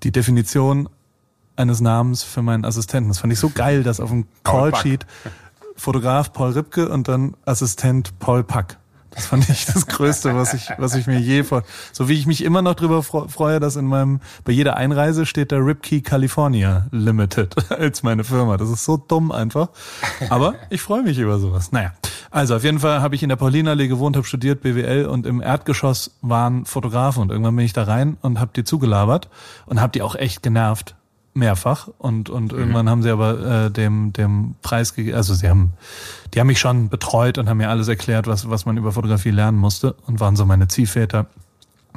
[0.01, 0.89] Die Definition
[1.55, 3.09] eines Namens für meinen Assistenten.
[3.09, 5.05] Das fand ich so geil, dass auf dem Callsheet
[5.75, 8.79] Fotograf Paul Ripke und dann Assistent Paul Pack.
[9.17, 12.27] Das fand ich das Größte, was ich, was ich mir je vor, so wie ich
[12.27, 16.85] mich immer noch drüber freue, dass in meinem, bei jeder Einreise steht da Ripkey California
[16.91, 18.57] Limited als meine Firma.
[18.57, 19.69] Das ist so dumm einfach.
[20.29, 21.71] Aber ich freue mich über sowas.
[21.71, 21.93] Naja.
[22.29, 25.41] Also auf jeden Fall habe ich in der Paulinallee gewohnt, habe studiert BWL und im
[25.41, 29.29] Erdgeschoss waren Fotografen und irgendwann bin ich da rein und habe die zugelabert
[29.65, 30.95] und habe die auch echt genervt
[31.37, 35.73] mehrfach und und irgendwann haben sie aber äh, dem dem Preis gegeben, also sie haben
[36.33, 39.31] die haben mich schon betreut und haben mir alles erklärt, was was man über Fotografie
[39.31, 41.27] lernen musste und waren so meine Ziehväter.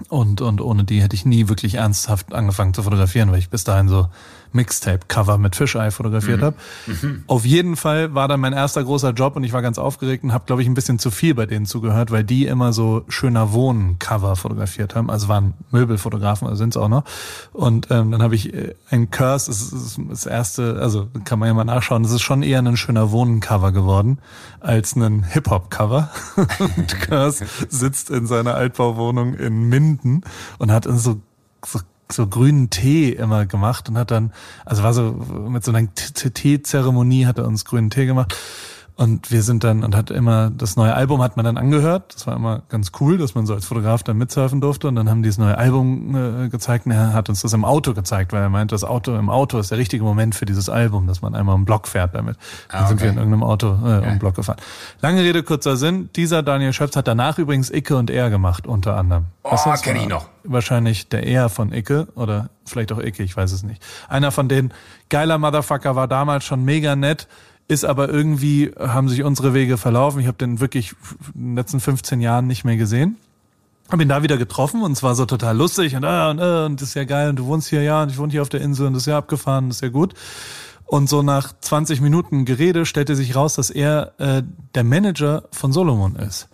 [0.08, 3.64] Und und ohne die hätte ich nie wirklich ernsthaft angefangen zu fotografieren, weil ich bis
[3.64, 4.08] dahin so
[4.52, 6.56] Mixtape-Cover mit Fisheye fotografiert habe.
[7.26, 10.32] Auf jeden Fall war dann mein erster großer Job und ich war ganz aufgeregt und
[10.32, 13.52] habe, glaube ich, ein bisschen zu viel bei denen zugehört, weil die immer so schöner
[13.52, 15.10] Wohnen-Cover fotografiert haben.
[15.10, 17.04] Also waren Möbelfotografen, also sind es auch noch.
[17.52, 21.48] Und ähm, dann habe ich äh, ein Curse, das ist das erste, also kann man
[21.48, 24.18] ja mal nachschauen, das ist schon eher ein schöner Wohnen-Cover geworden
[24.60, 26.10] als ein Hip-Hop-Cover.
[26.76, 30.22] und Curse sitzt in seiner Altbauwohnung in Minden
[30.58, 31.20] und hat so,
[31.64, 31.80] so
[32.12, 34.32] so grünen Tee immer gemacht und hat dann,
[34.64, 38.36] also war so mit so einer Teezeremonie hat er uns grünen Tee gemacht
[39.00, 42.14] und wir sind dann und hat immer das neue Album hat man dann angehört.
[42.14, 45.08] Das war immer ganz cool, dass man so als Fotograf dann mitsurfen durfte und dann
[45.08, 48.34] haben die das neue Album äh, gezeigt und er hat uns das im Auto gezeigt,
[48.34, 51.22] weil er meinte, das Auto im Auto ist der richtige Moment für dieses Album, dass
[51.22, 52.36] man einmal im Block fährt damit.
[52.68, 53.12] Dann Ah, sind wir okay.
[53.14, 54.58] in irgendeinem Auto äh, um den Block gefahren.
[55.00, 56.10] Lange Rede kurzer Sinn.
[56.14, 59.24] Dieser Daniel Schöpf hat danach übrigens Icke und Er gemacht unter anderem.
[59.44, 60.26] Oh, Weißt du, das kenn ich noch.
[60.44, 63.82] Wahrscheinlich der Er von Icke oder vielleicht auch Icke, ich weiß es nicht.
[64.10, 64.74] Einer von denen,
[65.08, 67.28] geiler Motherfucker, war damals schon mega nett,
[67.70, 70.20] ist aber irgendwie, haben sich unsere Wege verlaufen.
[70.20, 70.94] Ich habe den wirklich
[71.34, 73.16] in den letzten 15 Jahren nicht mehr gesehen.
[73.88, 76.64] Hab ihn da wieder getroffen und es war so total lustig und, ah, und, äh,
[76.66, 78.48] und das ist ja geil und du wohnst hier, ja, und ich wohne hier auf
[78.48, 80.14] der Insel und das ist ja abgefahren, das ist ja gut.
[80.84, 84.42] Und so nach 20 Minuten Gerede stellte sich raus, dass er äh,
[84.74, 86.48] der Manager von Solomon ist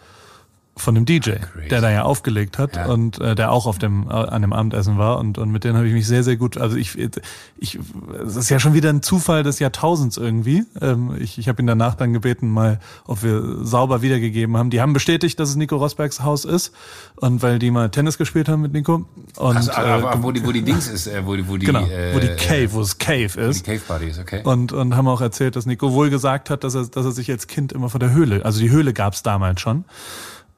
[0.79, 1.69] von dem DJ, Crazy.
[1.71, 2.87] der da ja aufgelegt hat Ja.
[2.87, 5.75] und äh, der auch auf dem äh, an dem Abendessen war und und mit denen
[5.77, 7.79] habe ich mich sehr sehr gut also ich ich
[8.27, 11.67] es ist ja schon wieder ein Zufall des Jahrtausends irgendwie ähm, ich ich habe ihn
[11.67, 15.77] danach dann gebeten mal ob wir sauber wiedergegeben haben die haben bestätigt dass es Nico
[15.77, 16.73] Rosbergs Haus ist
[17.17, 19.07] und weil die mal Tennis gespielt haben mit Nico
[19.37, 21.65] und Also, äh, aber, wo die, wo die Dings ist, äh, wo die, wo die,
[21.65, 24.43] genau äh, wo die Cave wo es Cave wo die ist Cave Party ist, okay.
[24.45, 27.31] und, und haben auch erzählt, dass Nico wohl gesagt hat, dass er, dass er sich
[27.31, 29.85] als Kind immer vor der Höhle, also die Höhle gab's damals schon.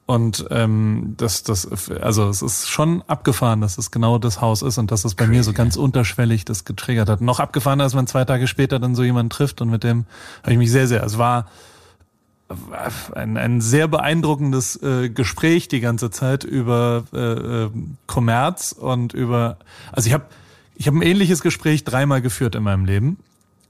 [0.09, 1.67] Und ähm, das, das,
[2.01, 5.27] also es ist schon abgefahren, dass es genau das Haus ist und dass es bei
[5.27, 7.21] mir so ganz unterschwellig das getriggert hat.
[7.21, 10.05] Noch abgefahren, als man zwei Tage später dann so jemanden trifft und mit dem
[10.41, 11.45] habe ich mich sehr, sehr, es war
[13.13, 17.19] ein, ein sehr beeindruckendes äh, Gespräch die ganze Zeit über äh,
[17.65, 17.69] äh,
[18.07, 19.59] Kommerz und über,
[19.91, 20.25] also ich habe
[20.73, 23.17] ich habe ein ähnliches Gespräch dreimal geführt in meinem Leben.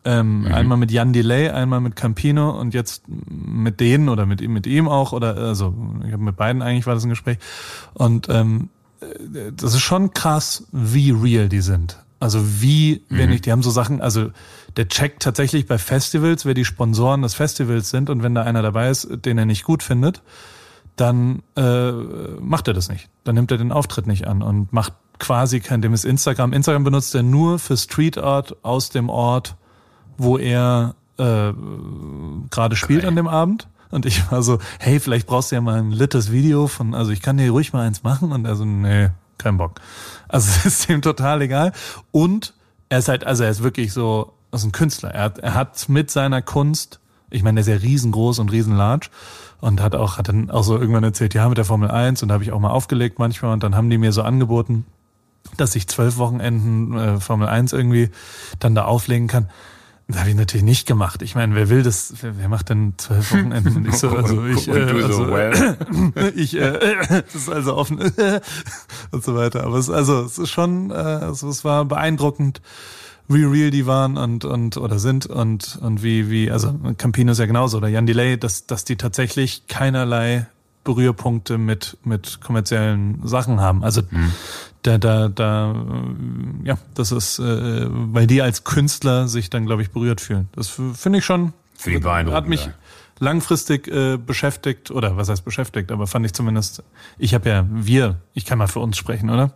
[0.09, 4.53] Ähm, Einmal mit Jan Delay, einmal mit Campino und jetzt mit denen oder mit ihm,
[4.53, 7.37] mit ihm auch oder also ich habe mit beiden eigentlich war das ein Gespräch
[7.93, 8.69] und ähm,
[9.01, 12.03] äh, das ist schon krass, wie real die sind.
[12.19, 14.31] Also wie wenig, die haben so Sachen, also
[14.75, 18.61] der checkt tatsächlich bei Festivals, wer die Sponsoren des Festivals sind und wenn da einer
[18.61, 20.21] dabei ist, den er nicht gut findet,
[20.97, 21.91] dann äh,
[22.41, 23.09] macht er das nicht.
[23.23, 26.51] Dann nimmt er den Auftritt nicht an und macht quasi kein, dem ist Instagram.
[26.51, 29.55] Instagram benutzt er nur für Street Art aus dem Ort,
[30.19, 31.53] wo er äh,
[32.49, 33.67] gerade spielt an dem Abend.
[33.91, 37.11] Und ich war so, hey, vielleicht brauchst du ja mal ein littes Video von, also
[37.11, 38.31] ich kann dir ruhig mal eins machen.
[38.31, 39.81] Und er so, nee, kein Bock.
[40.27, 41.71] Also es ist ihm total egal.
[42.11, 42.53] Und
[42.89, 45.11] er ist halt, also er ist wirklich so, also ein Künstler.
[45.11, 46.99] Er hat, er hat mit seiner Kunst,
[47.31, 49.09] ich meine, der ist ja riesengroß und riesenlarge
[49.61, 52.29] und hat auch, hat dann auch so irgendwann erzählt, ja, mit der Formel 1 und
[52.29, 54.85] da habe ich auch mal aufgelegt manchmal und dann haben die mir so angeboten,
[55.57, 58.09] dass ich zwölf Wochenenden äh, Formel 1 irgendwie
[58.59, 59.49] dann da auflegen kann.
[60.09, 61.21] Das habe ich natürlich nicht gemacht.
[61.21, 63.77] Ich meine, wer will das, wer, wer macht denn zwölf Wochenenden?
[63.77, 66.33] Und ich so, also ich, und äh, du also, so, well.
[66.35, 67.99] ich, äh, das ist also offen
[69.11, 69.65] und so weiter.
[69.65, 72.59] Aber es, also, es ist schon, äh, also, es war beeindruckend,
[73.27, 77.37] wie real die waren und, und, oder sind und, und wie, wie, also, Campino ist
[77.37, 80.47] ja genauso oder Jan Delay, dass, dass die tatsächlich keinerlei
[80.85, 83.83] Berührpunkte mit, mit kommerziellen Sachen haben.
[83.83, 84.01] Also,
[84.83, 89.81] da, da, da, äh, ja, das ist, äh, weil die als Künstler sich dann, glaube
[89.81, 90.49] ich, berührt fühlen.
[90.53, 92.69] Das finde ich schon, Finde ich beeindruckend, hat mich
[93.19, 96.83] langfristig äh, beschäftigt, oder was heißt beschäftigt, aber fand ich zumindest,
[97.17, 99.51] ich habe ja, wir, ich kann mal für uns sprechen, oder?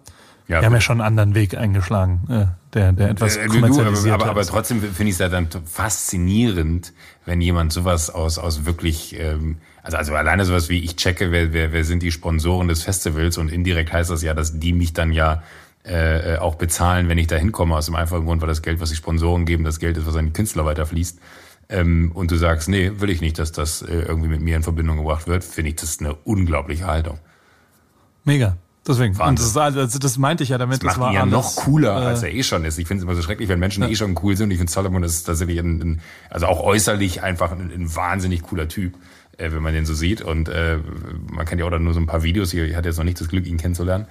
[0.47, 3.53] Ja, wir haben ja schon einen anderen Weg eingeschlagen, äh, der, der etwas Äh, du,
[3.53, 6.91] du, kommerzialisiert aber, aber, aber trotzdem finde ich es ja dann faszinierend,
[7.25, 11.53] wenn jemand sowas aus, aus wirklich, ähm, also, also alleine sowas wie ich checke, wer,
[11.53, 14.93] wer, wer sind die Sponsoren des Festivals und indirekt heißt das ja, dass die mich
[14.93, 15.43] dann ja
[15.83, 18.89] äh, auch bezahlen, wenn ich da hinkomme, aus dem einfachen Grund, weil das Geld, was
[18.89, 21.19] die Sponsoren geben, das Geld ist, was an die Künstler weiterfließt.
[21.69, 24.63] Ähm, und du sagst, nee, will ich nicht, dass das äh, irgendwie mit mir in
[24.63, 27.19] Verbindung gebracht wird, finde ich das eine unglaubliche Haltung.
[28.23, 28.57] Mega.
[28.85, 29.13] Deswegen.
[29.13, 29.35] Und Wahnsinn.
[29.35, 30.77] das, ist- also das meinte ich ja damit.
[30.77, 32.77] Das macht war ihn ja alles, noch cooler, äh, als er eh schon ist.
[32.79, 34.45] Ich finde es immer so schrecklich, wenn Menschen eh schon cool sind.
[34.45, 38.43] Und ich finde Solomon ist tatsächlich ein, ein, also auch äußerlich einfach ein, ein wahnsinnig
[38.43, 38.95] cooler Typ,
[39.37, 40.21] äh, wenn man den so sieht.
[40.21, 40.77] Und äh,
[41.31, 42.65] man kennt ja auch dann nur so ein paar Videos hier.
[42.65, 44.07] Ich hatte jetzt noch nicht das Glück, ihn kennenzulernen.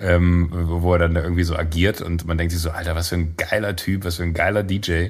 [0.00, 3.08] Ähm, wo er dann da irgendwie so agiert und man denkt sich so, Alter, was
[3.08, 5.08] für ein geiler Typ, was für ein geiler DJ.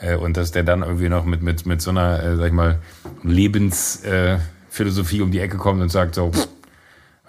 [0.00, 2.52] Äh, und dass der dann irgendwie noch mit, mit, mit so einer, äh, sag ich
[2.52, 2.78] mal,
[3.24, 6.46] Lebensphilosophie äh, um die Ecke kommt und sagt so, pff,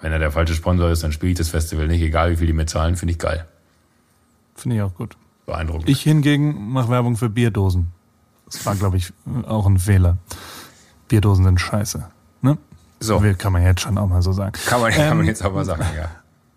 [0.00, 2.46] wenn er der falsche Sponsor ist, dann spiele ich das Festival nicht, egal wie viel
[2.46, 3.44] die mir zahlen, finde ich geil.
[4.54, 5.16] Finde ich auch gut.
[5.46, 5.88] Beeindruckend.
[5.88, 7.88] Ich hingegen mache Werbung für Bierdosen.
[8.46, 9.12] Das war, glaube ich,
[9.46, 10.18] auch ein Fehler.
[11.10, 12.04] Bierdosen sind scheiße.
[12.40, 12.56] Ne?
[13.00, 13.22] So.
[13.36, 14.52] Kann man jetzt schon auch mal so sagen.
[14.66, 16.08] Kann man, kann man Ähm, jetzt auch mal sagen, ja.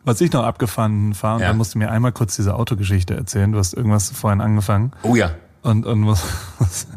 [0.05, 1.47] Was ich noch abgefahren war, und Ja.
[1.49, 3.51] da musst du mir einmal kurz diese Autogeschichte erzählen.
[3.51, 4.91] Du hast irgendwas vorhin angefangen.
[5.01, 5.31] Oh ja.
[5.61, 6.21] Und, und muss,
[6.59, 6.87] muss,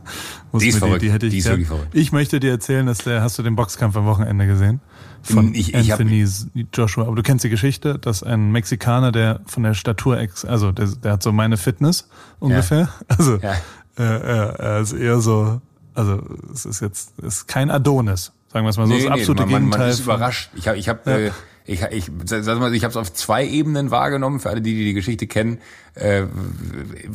[0.53, 1.03] muss Die ist mir verrückt.
[1.03, 1.95] Die, hätte ich Die ist wirklich verrückt.
[1.95, 4.81] Ich möchte dir erzählen, dass der, hast du den Boxkampf am Wochenende gesehen?
[5.23, 6.27] Von Ich- ich hab- Anthony
[6.75, 7.07] Joshua.
[7.07, 10.87] Aber du kennst die Geschichte, dass ein Mexikaner, der von der Statur ex, also der,
[10.89, 12.09] der hat so meine Fitness
[12.41, 12.89] ungefähr.
[13.09, 13.53] Also, Ja.
[13.99, 15.61] äh, er, er ist eher so,
[15.97, 16.23] also,
[16.53, 18.33] es ist jetzt, es ist kein Adonis.
[18.53, 18.95] Sagen wir es mal so.
[18.95, 19.81] das absolute man, man, Gegenteil.
[19.81, 20.51] man ist überrascht.
[20.55, 21.31] Ich habe ich hab, äh,
[21.65, 24.39] ich, ich, sag mal, ich habe es auf zwei Ebenen wahrgenommen.
[24.39, 25.59] Für alle, die die, die Geschichte kennen,
[25.95, 26.23] äh,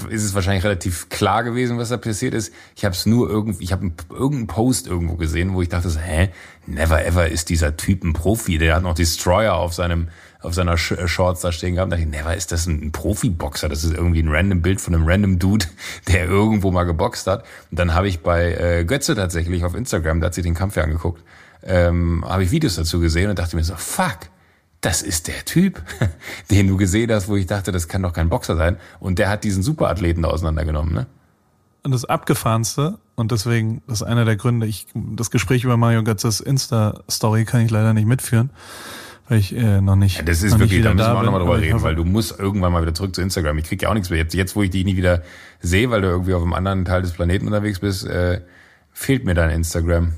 [0.10, 2.54] ist es wahrscheinlich relativ klar gewesen, was da passiert ist.
[2.76, 6.00] Ich habe es nur irgendwie, ich habe irgendeinen Post irgendwo gesehen, wo ich dachte so,
[6.00, 6.30] hä,
[6.68, 8.58] never ever ist dieser Typ ein Profi.
[8.58, 10.10] Der hat noch Destroyer auf seinem
[10.42, 11.92] auf seiner Sh äh, Shorts da stehen gehabt.
[11.92, 13.70] Da dachte ich, never ist das ein, Profiboxer.
[13.70, 15.66] Das ist irgendwie ein random Bild von einem random Dude,
[16.08, 17.44] der irgendwo mal geboxt hat.
[17.70, 20.76] Und dann habe ich bei äh, Götze tatsächlich auf Instagram, da hat sich den Kampf
[20.76, 21.24] ja angeguckt,
[21.64, 24.18] ähm, habe ich Videos dazu gesehen und dachte mir so, fuck,
[24.82, 25.82] das ist der Typ,
[26.52, 28.78] den du gesehen hast, wo ich dachte, das kann doch kein Boxer sein.
[29.00, 31.08] Und der hat diesen Superathleten da auseinandergenommen, ne?
[31.84, 36.40] das abgefahrenste und deswegen, das ist einer der Gründe, ich, das Gespräch über Mario Götzes
[36.40, 38.52] Insta-Story kann ich leider nicht mitführen,
[39.32, 40.18] weil ich äh, noch nicht.
[40.18, 42.74] Ja, das ist wirklich, da müssen wir auch nochmal drüber reden, weil du musst irgendwann
[42.74, 43.58] mal wieder zurück zu Instagram.
[43.60, 44.20] Ich krieg ja auch nichts mehr.
[44.20, 45.24] Jetzt, jetzt wo ich dich nie wieder
[45.62, 48.42] sehe, weil du irgendwie auf einem anderen Teil des Planeten unterwegs bist, äh,
[48.92, 50.16] fehlt mir dein Instagram.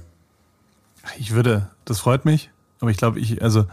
[1.20, 2.50] Ich würde, das freut mich,
[2.80, 3.68] aber ich glaube, ich, also,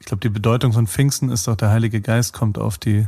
[0.00, 3.06] ich glaube, die Bedeutung von Pfingsten ist doch, der Heilige Geist kommt auf die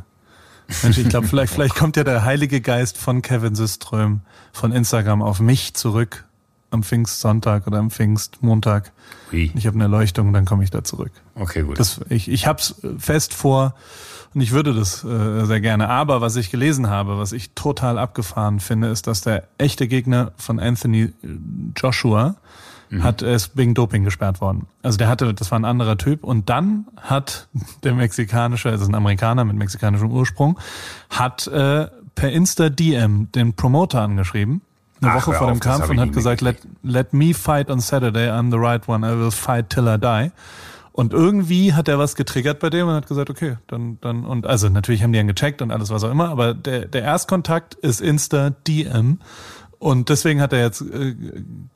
[0.84, 4.20] Mensch, ich glaube, vielleicht, vielleicht kommt ja der Heilige Geist von Kevin Syström
[4.52, 6.24] von Instagram auf mich zurück
[6.74, 8.92] am Pfingstsonntag oder am Pfingstmontag.
[9.30, 9.50] Wie?
[9.54, 11.12] Ich habe eine Erleuchtung, dann komme ich da zurück.
[11.34, 11.80] Okay, gut.
[11.80, 13.74] Das, ich ich hab's fest vor
[14.34, 15.88] und ich würde das äh, sehr gerne.
[15.88, 20.32] Aber was ich gelesen habe, was ich total abgefahren finde, ist, dass der echte Gegner
[20.36, 21.12] von Anthony äh,
[21.76, 22.36] Joshua
[23.00, 24.66] hat es wegen Doping gesperrt worden.
[24.82, 27.48] Also der hatte, das war ein anderer Typ und dann hat
[27.82, 30.58] der mexikanische, also ein Amerikaner mit mexikanischem Ursprung,
[31.10, 34.62] hat äh, per Insta DM den Promoter angeschrieben,
[35.00, 37.80] eine Ach, Woche vor dem auf, Kampf und hat gesagt, let, let me fight on
[37.80, 40.30] Saturday, I'm the right one, I will fight till I die.
[40.92, 44.46] Und irgendwie hat er was getriggert bei dem und hat gesagt, okay, dann, dann, und
[44.46, 47.74] also natürlich haben die ihn gecheckt und alles was auch immer, aber der, der Erstkontakt
[47.74, 49.18] ist Insta DM
[49.84, 51.14] und deswegen hat er jetzt äh,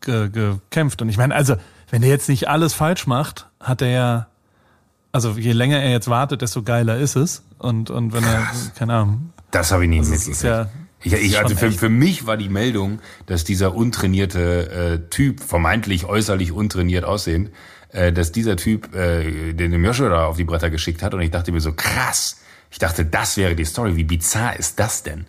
[0.00, 1.02] ge, gekämpft.
[1.02, 1.56] Und ich meine, also,
[1.90, 4.26] wenn er jetzt nicht alles falsch macht, hat er ja,
[5.12, 7.42] also je länger er jetzt wartet, desto geiler ist es.
[7.58, 8.46] Und, und wenn er,
[8.76, 10.68] keine Ahnung, Das habe ich nie also mitgekriegt.
[11.03, 16.07] Ich, ich, also für, für mich war die Meldung, dass dieser untrainierte äh, Typ, vermeintlich
[16.07, 17.51] äußerlich untrainiert aussehend,
[17.90, 21.20] äh, dass dieser Typ äh, den dem Joshua da auf die Bretter geschickt hat und
[21.20, 22.40] ich dachte mir so, krass.
[22.70, 23.96] Ich dachte, das wäre die Story.
[23.96, 25.26] Wie bizarr ist das denn?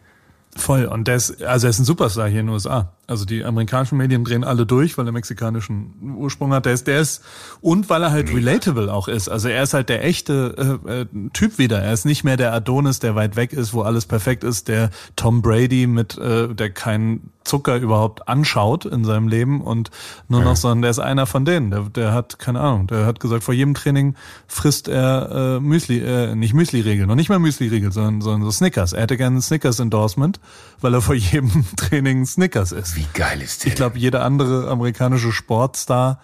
[0.55, 0.85] Voll.
[0.85, 2.93] Und der ist, also er ist ein Superstar hier in den USA.
[3.05, 6.65] Also die amerikanischen Medien drehen alle durch, weil er mexikanischen Ursprung hat.
[6.65, 7.23] Der ist, der ist,
[7.61, 9.29] und weil er halt relatable auch ist.
[9.29, 11.81] Also er ist halt der echte äh, äh, Typ wieder.
[11.81, 14.89] Er ist nicht mehr der Adonis, der weit weg ist, wo alles perfekt ist, der
[15.15, 19.89] Tom Brady mit, äh, der keinen Zucker überhaupt anschaut in seinem Leben und
[20.27, 21.71] nur noch, sondern der ist einer von denen.
[21.71, 24.15] Der, der hat, keine Ahnung, der hat gesagt, vor jedem Training
[24.47, 28.93] frisst er äh, Müsli, äh, nicht Müsli-Riegel, noch nicht mal Müsli-Riegel, sondern, sondern so Snickers.
[28.93, 30.39] Er hätte gerne ein Snickers-Endorsement,
[30.79, 32.95] weil er vor jedem Training Snickers isst.
[32.95, 33.69] Wie geil ist der?
[33.69, 36.19] Ich glaube, jeder andere amerikanische Sportstar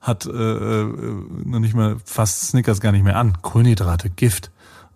[0.00, 0.84] hat äh, äh,
[1.44, 3.36] noch nicht mal fast Snickers gar nicht mehr an.
[3.42, 4.50] Kohlenhydrate, Gift.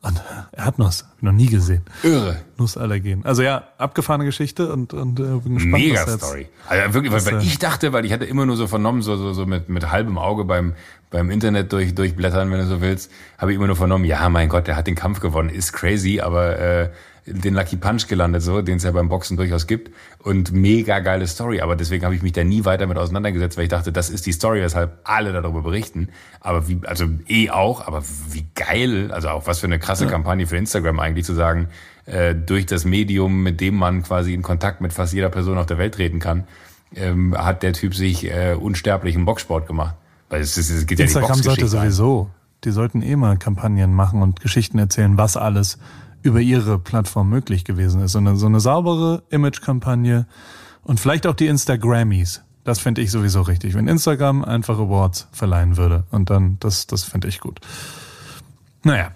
[0.04, 1.82] Und er hat Nuss, hab ich noch nie gesehen.
[2.02, 2.36] irre.
[2.58, 3.24] Nussallergen.
[3.24, 5.82] Also ja, abgefahrene Geschichte und, und äh, bin gespannt.
[5.82, 6.46] Mega Story.
[6.68, 9.16] Also wirklich, weil, weil äh, ich dachte, weil ich hatte immer nur so vernommen, so,
[9.16, 10.74] so, so mit, mit halbem Auge beim,
[11.10, 14.50] beim Internet durch, durchblättern, wenn du so willst, habe ich immer nur vernommen, ja, mein
[14.50, 16.90] Gott, der hat den Kampf gewonnen, ist crazy, aber äh,
[17.26, 19.90] den Lucky Punch gelandet, so, den es ja beim Boxen durchaus gibt.
[20.18, 21.60] Und mega geile Story.
[21.60, 24.26] Aber deswegen habe ich mich da nie weiter mit auseinandergesetzt, weil ich dachte, das ist
[24.26, 26.08] die Story, weshalb alle darüber berichten.
[26.40, 30.46] Aber wie, also eh auch, aber wie geil, also auch was für eine krasse Kampagne
[30.46, 31.68] für Instagram eigentlich zu sagen,
[32.06, 35.66] äh, durch das Medium, mit dem man quasi in Kontakt mit fast jeder Person auf
[35.66, 36.44] der Welt treten kann,
[36.94, 39.94] ähm, hat der Typ sich äh, unsterblich im Boxsport gemacht.
[40.28, 42.30] Weil es, ist, es geht ja Instagram die sollte sowieso,
[42.64, 45.78] die sollten eh mal Kampagnen machen und Geschichten erzählen, was alles
[46.24, 48.12] über ihre Plattform möglich gewesen ist.
[48.12, 50.26] So eine, so eine saubere Image-Kampagne
[50.82, 52.42] und vielleicht auch die Instagrammies.
[52.64, 53.74] Das finde ich sowieso richtig.
[53.74, 57.60] Wenn Instagram einfach Awards verleihen würde und dann, das, das finde ich gut.
[58.82, 59.12] Naja,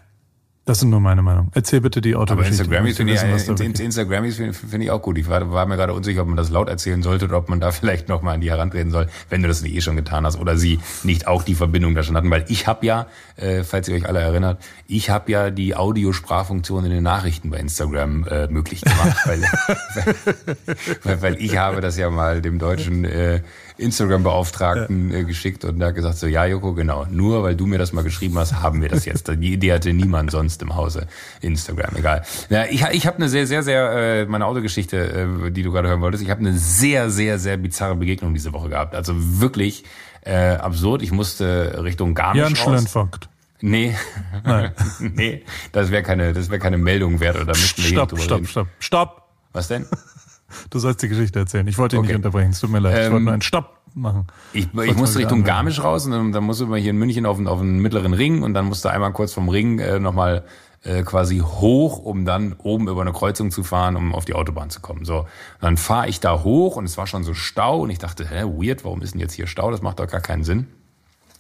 [0.69, 1.51] das sind nur meine Meinung.
[1.55, 2.63] Erzähl bitte die Aber Autogeschichte.
[2.65, 5.17] Instagrammies Ich finde ich, wirklich- Instagrammies finde finde ich auch gut.
[5.17, 7.59] Ich war, war mir gerade unsicher, ob man das laut erzählen sollte oder ob man
[7.59, 10.27] da vielleicht noch mal an die herantreten soll, wenn du das nicht eh schon getan
[10.27, 12.31] hast oder sie nicht auch die Verbindung da schon hatten.
[12.31, 13.07] Weil ich habe ja,
[13.37, 17.57] äh, falls ihr euch alle erinnert, ich habe ja die Audiosprachfunktion in den Nachrichten bei
[17.59, 19.43] Instagram äh, möglich gemacht, weil,
[21.05, 23.41] weil, weil ich habe das ja mal dem deutschen äh,
[23.79, 27.93] Instagram-Beauftragten äh, geschickt und hat gesagt so, ja Joko, genau, nur weil du mir das
[27.93, 29.29] mal geschrieben hast, haben wir das jetzt.
[29.29, 31.07] Die Idee hatte niemand sonst im Hause
[31.41, 32.23] Instagram, egal.
[32.51, 34.97] Ja, ich ich habe eine sehr, sehr, sehr, äh, meine Autogeschichte,
[35.47, 38.53] äh, die du gerade hören wolltest, ich habe eine sehr, sehr, sehr bizarre Begegnung diese
[38.53, 38.95] Woche gehabt.
[38.95, 39.85] Also wirklich
[40.23, 41.03] äh, absurd.
[41.03, 42.63] Ich musste Richtung Garmisch Jan raus.
[42.63, 43.29] Schlenfogt.
[43.61, 43.97] Nee,
[45.01, 48.47] nee, das wäre keine, das wäre keine Meldung wert oder da müssten wir Stopp, stopp,
[48.47, 49.23] stopp, stopp.
[49.53, 49.87] Was denn?
[50.71, 51.67] Du sollst die Geschichte erzählen.
[51.69, 52.09] Ich wollte dich Okay.
[52.09, 52.51] nicht unterbrechen.
[52.51, 52.95] Es tut mir leid.
[52.99, 54.27] ich Ähm, wollte nur einen Stopp machen.
[54.53, 57.37] Ich, ich musste Richtung Garmisch raus und dann, dann musste man hier in München auf,
[57.37, 60.45] den- auf einen mittleren Ring und dann musste einmal kurz vom Ring äh, nochmal
[60.85, 64.71] äh, quasi hoch, um dann oben über eine Kreuzung zu fahren, um auf die Autobahn
[64.71, 65.05] zu kommen.
[65.05, 65.27] So, und
[65.61, 68.45] dann fahre ich da hoch und es war schon so Stau und ich dachte, hä,
[68.45, 69.71] weird, warum ist denn jetzt hier Stau?
[69.73, 70.69] Das macht doch gar keinen Sinn.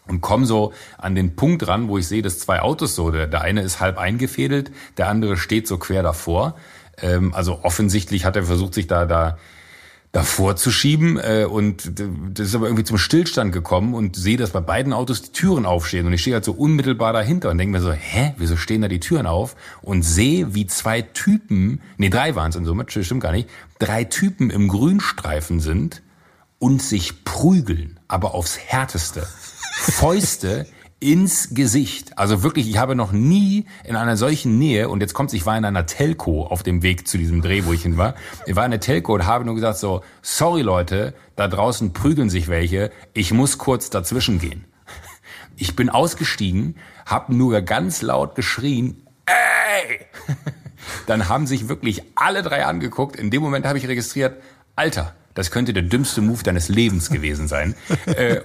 [0.09, 3.26] Und komme so an den Punkt ran, wo ich sehe, dass zwei Autos so, der,
[3.26, 6.56] der eine ist halb eingefädelt, der andere steht so quer davor.
[7.03, 9.38] Ähm, also offensichtlich hat er versucht, sich da, da
[10.12, 11.92] davor zu schieben äh, und
[12.32, 15.66] das ist aber irgendwie zum Stillstand gekommen und sehe, dass bei beiden Autos die Türen
[15.66, 18.80] aufstehen und ich stehe halt so unmittelbar dahinter und denke mir so, hä, wieso stehen
[18.80, 19.55] da die Türen auf?
[19.82, 24.05] Und sehe, wie zwei Typen, nee, drei waren es in Summe, stimmt gar nicht, drei
[24.05, 26.03] Typen im Grünstreifen sind
[26.59, 29.26] und sich prügeln, aber aufs härteste.
[29.80, 30.66] Fäuste
[31.01, 32.18] ins Gesicht.
[32.18, 35.57] Also wirklich, ich habe noch nie in einer solchen Nähe, und jetzt kommt ich war
[35.57, 38.14] in einer Telco auf dem Weg zu diesem Dreh, wo ich hin war.
[38.46, 42.30] Ich war in der Telco und habe nur gesagt so, sorry Leute, da draußen prügeln
[42.30, 44.64] sich welche, ich muss kurz dazwischen gehen.
[45.57, 50.07] Ich bin ausgestiegen, habe nur ganz laut geschrien, ey!
[51.07, 53.16] Dann haben sich wirklich alle drei angeguckt.
[53.16, 54.40] In dem Moment habe ich registriert,
[54.76, 57.76] Alter, das könnte der dümmste Move deines Lebens gewesen sein.
[58.07, 58.41] äh,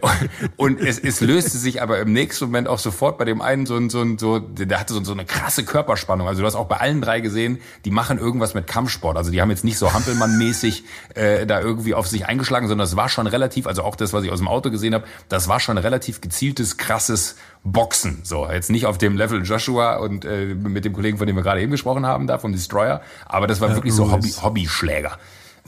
[0.58, 3.76] und es, es löste sich aber im nächsten Moment auch sofort bei dem einen so
[3.76, 6.28] ein, so ein, so, der hatte so, so eine krasse Körperspannung.
[6.28, 9.18] Also du hast auch bei allen drei gesehen, die machen irgendwas mit Kampfsport.
[9.18, 10.84] Also die haben jetzt nicht so Hampelmann-mäßig
[11.16, 14.24] äh, da irgendwie auf sich eingeschlagen, sondern es war schon relativ, also auch das, was
[14.24, 18.20] ich aus dem Auto gesehen habe, das war schon relativ gezieltes, krasses Boxen.
[18.22, 21.42] So, jetzt nicht auf dem Level Joshua und äh, mit dem Kollegen, von dem wir
[21.42, 24.30] gerade eben gesprochen haben, da vom Destroyer, aber das war Ja, wirklich so Hobby.
[24.30, 25.18] Hobbyschläger.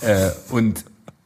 [0.01, 0.83] Äh, und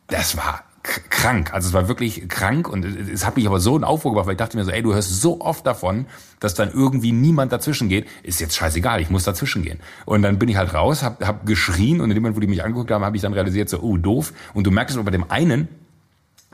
[0.10, 1.54] das war krank.
[1.54, 4.28] Also es war wirklich krank und es es hat mich aber so in Aufruhr gebracht,
[4.28, 6.06] weil ich dachte mir so, ey, du hörst so oft davon,
[6.40, 8.08] dass dann irgendwie niemand dazwischen geht.
[8.24, 9.80] Ist jetzt scheißegal, ich muss dazwischen gehen.
[10.06, 12.48] Und dann bin ich halt raus, hab, hab geschrien und in dem Moment, wo die
[12.48, 14.34] mich angeguckt haben, habe ich dann realisiert, so, oh, doof.
[14.54, 15.68] Und du merkst aber bei dem einen,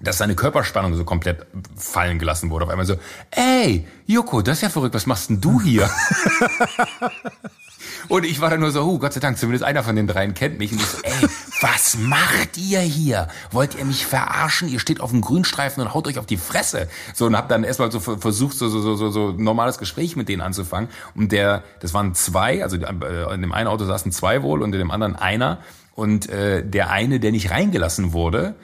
[0.01, 1.45] dass seine Körperspannung so komplett
[1.75, 2.65] fallen gelassen wurde.
[2.65, 2.95] Auf einmal so,
[3.31, 5.89] ey, Joko, das ist ja verrückt, was machst denn du hier?
[8.07, 10.33] Und ich war dann nur so, oh, Gott sei Dank, zumindest einer von den dreien
[10.33, 10.71] kennt mich.
[10.71, 11.29] Und ich so, ey,
[11.61, 13.27] was macht ihr hier?
[13.51, 14.67] Wollt ihr mich verarschen?
[14.67, 16.87] Ihr steht auf dem Grünstreifen und haut euch auf die Fresse.
[17.13, 20.15] So, und hab dann erstmal so ver- versucht, so, so, so, so, so normales Gespräch
[20.15, 20.89] mit denen anzufangen.
[21.15, 24.73] Und der, das waren zwei, also äh, in dem einen Auto saßen zwei wohl und
[24.73, 25.59] in dem anderen einer.
[25.93, 28.55] Und äh, der eine, der nicht reingelassen wurde,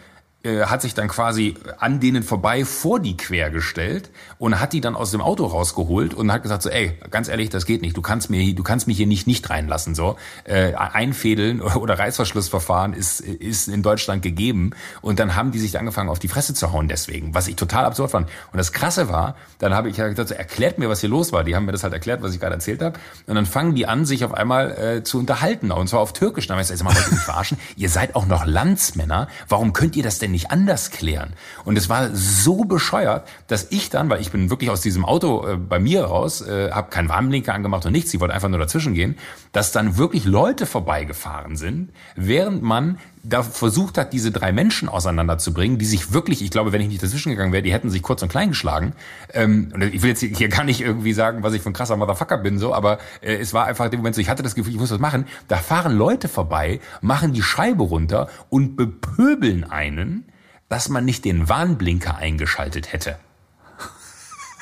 [0.43, 4.81] äh, hat sich dann quasi an denen vorbei vor die quer gestellt und hat die
[4.81, 7.95] dann aus dem Auto rausgeholt und hat gesagt so, ey, ganz ehrlich, das geht nicht.
[7.95, 10.17] Du kannst mir, du kannst mich hier nicht nicht reinlassen so.
[10.43, 14.71] Äh, einfädeln oder Reißverschlussverfahren ist ist in Deutschland gegeben
[15.01, 17.85] und dann haben die sich angefangen auf die Fresse zu hauen deswegen, was ich total
[17.85, 18.27] absurd fand.
[18.51, 21.43] Und das Krasse war, dann habe ich gesagt, so, erklärt mir, was hier los war.
[21.43, 22.99] Die haben mir das halt erklärt, was ich gerade erzählt habe.
[23.27, 26.47] Und dann fangen die an, sich auf einmal äh, zu unterhalten und zwar auf Türkisch.
[26.47, 27.57] Dann habe ich gesagt, sag mal, wollt ihr mich verarschen?
[27.75, 29.27] Ihr seid auch noch Landsmänner.
[29.47, 31.33] Warum könnt ihr das denn nicht anders klären?
[31.65, 35.47] Und es war so bescheuert, dass ich dann, weil ich bin wirklich aus diesem Auto
[35.47, 38.59] äh, bei mir raus, äh, habe keinen Warnblinker angemacht und nichts, ich wollte einfach nur
[38.59, 39.17] dazwischen gehen,
[39.51, 45.77] dass dann wirklich Leute vorbeigefahren sind, während man da versucht hat, diese drei Menschen auseinanderzubringen,
[45.77, 48.23] die sich wirklich, ich glaube, wenn ich nicht dazwischen gegangen wäre, die hätten sich kurz
[48.23, 48.93] und klein geschlagen.
[49.33, 52.37] Ähm, und ich will jetzt hier gar nicht irgendwie sagen, was ich ein krasser Motherfucker
[52.37, 54.73] bin, so, aber äh, es war einfach in dem Moment so, ich hatte das Gefühl,
[54.73, 55.25] ich muss was machen.
[55.47, 60.25] Da fahren Leute vorbei, machen die Scheibe runter und bepöbeln einen,
[60.67, 63.17] dass man nicht den Warnblinker eingeschaltet hätte.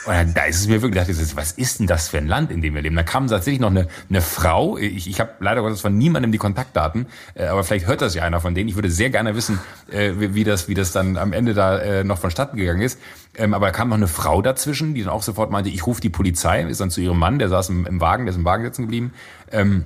[0.06, 2.52] Und dann, da ist es mir wirklich gedacht, was ist denn das für ein Land,
[2.52, 2.96] in dem wir leben?
[2.96, 6.38] Da kam tatsächlich noch eine, eine Frau, ich, ich habe leider Gottes von niemandem die
[6.38, 8.70] Kontaktdaten, äh, aber vielleicht hört das ja einer von denen.
[8.70, 9.60] Ich würde sehr gerne wissen,
[9.92, 13.00] äh, wie, wie, das, wie das dann am Ende da äh, noch vonstatten gegangen ist.
[13.36, 16.00] Ähm, aber da kam noch eine Frau dazwischen, die dann auch sofort meinte, ich rufe
[16.00, 18.46] die Polizei, ist dann zu ihrem Mann, der saß im, im Wagen, der ist im
[18.46, 19.14] Wagen sitzen geblieben.
[19.52, 19.84] Ähm,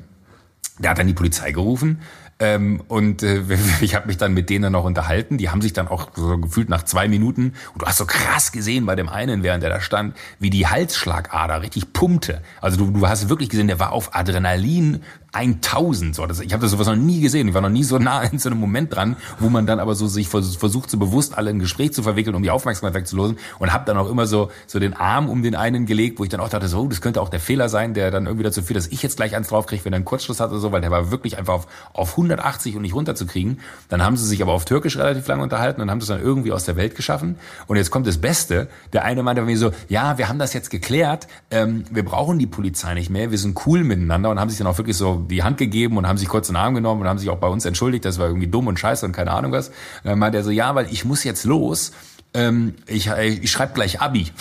[0.80, 2.01] der hat dann die Polizei gerufen.
[2.44, 3.41] Ähm, und äh,
[3.82, 5.38] ich habe mich dann mit denen noch unterhalten.
[5.38, 8.52] Die haben sich dann auch so gefühlt nach zwei Minuten, und du hast so krass
[8.52, 12.41] gesehen bei dem einen, während der da stand, wie die Halsschlagader richtig pumpte.
[12.60, 15.04] Also du, du hast wirklich gesehen, der war auf Adrenalin
[15.34, 16.16] 1000.
[16.16, 17.48] So, das, ich habe das sowas noch nie gesehen.
[17.48, 19.96] Ich war noch nie so nah in so einem Moment dran, wo man dann aber
[19.96, 22.94] so sich vers versucht, so bewusst alle in ein Gespräch zu verwickeln, um die Aufmerksamkeit
[22.94, 23.38] wegzulosen.
[23.60, 26.30] Und habe dann auch immer so so den Arm um den einen gelegt, wo ich
[26.30, 28.62] dann auch dachte, so, oh, das könnte auch der Fehler sein, der dann irgendwie dazu
[28.62, 30.82] führt, dass ich jetzt gleich eins draufkriege, wenn er einen Kurzschluss hat oder so, weil
[30.82, 33.60] der war wirklich einfach auf, auf 180 und nicht runterzukriegen.
[33.90, 36.52] Dann haben sie sich aber auf Türkisch relativ lange unterhalten und haben das dann irgendwie
[36.52, 37.38] aus der Welt geschaffen.
[37.68, 38.68] Und jetzt kommt das Beste.
[38.94, 42.40] Der eine meinte bei mir so, ja, wir haben das jetzt geklärt, ähm, wir brauchen
[42.40, 45.22] die Polizei nicht mehr, wir sind cool miteinander und haben sich dann auch wirklich so
[45.28, 47.47] die Hand gegeben und haben sich kurz den Arm genommen und haben sich auch bei
[47.47, 49.69] uns entschuldigt, das war irgendwie dumm und scheiße und keine Ahnung was.
[49.69, 51.91] Und dann meinte er so, ja, weil ich muss jetzt los,
[52.34, 54.32] ähm, ich, ich schreibe gleich Abi.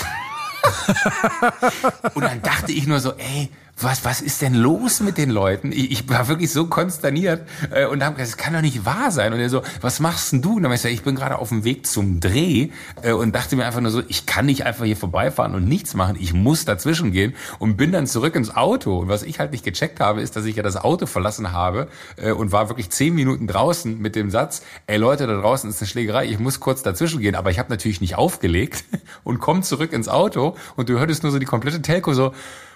[2.14, 3.50] Und dann dachte ich nur so, ey,
[3.82, 5.72] was, was ist denn los mit den Leuten?
[5.72, 9.10] Ich, ich war wirklich so konsterniert äh, und habe gesagt, das kann doch nicht wahr
[9.10, 9.32] sein.
[9.32, 10.56] Und er so, was machst denn du?
[10.56, 12.68] Und dann hab ich gesagt, ich bin gerade auf dem Weg zum Dreh
[13.02, 15.94] äh, und dachte mir einfach nur so, ich kann nicht einfach hier vorbeifahren und nichts
[15.94, 16.16] machen.
[16.18, 18.98] Ich muss dazwischen gehen und bin dann zurück ins Auto.
[18.98, 21.88] Und was ich halt nicht gecheckt habe, ist, dass ich ja das Auto verlassen habe
[22.16, 25.80] äh, und war wirklich zehn Minuten draußen mit dem Satz, ey Leute, da draußen ist
[25.80, 27.34] eine Schlägerei, ich muss kurz dazwischen gehen.
[27.34, 28.84] Aber ich habe natürlich nicht aufgelegt
[29.24, 32.32] und komme zurück ins Auto und du hörtest nur so die komplette Telco so,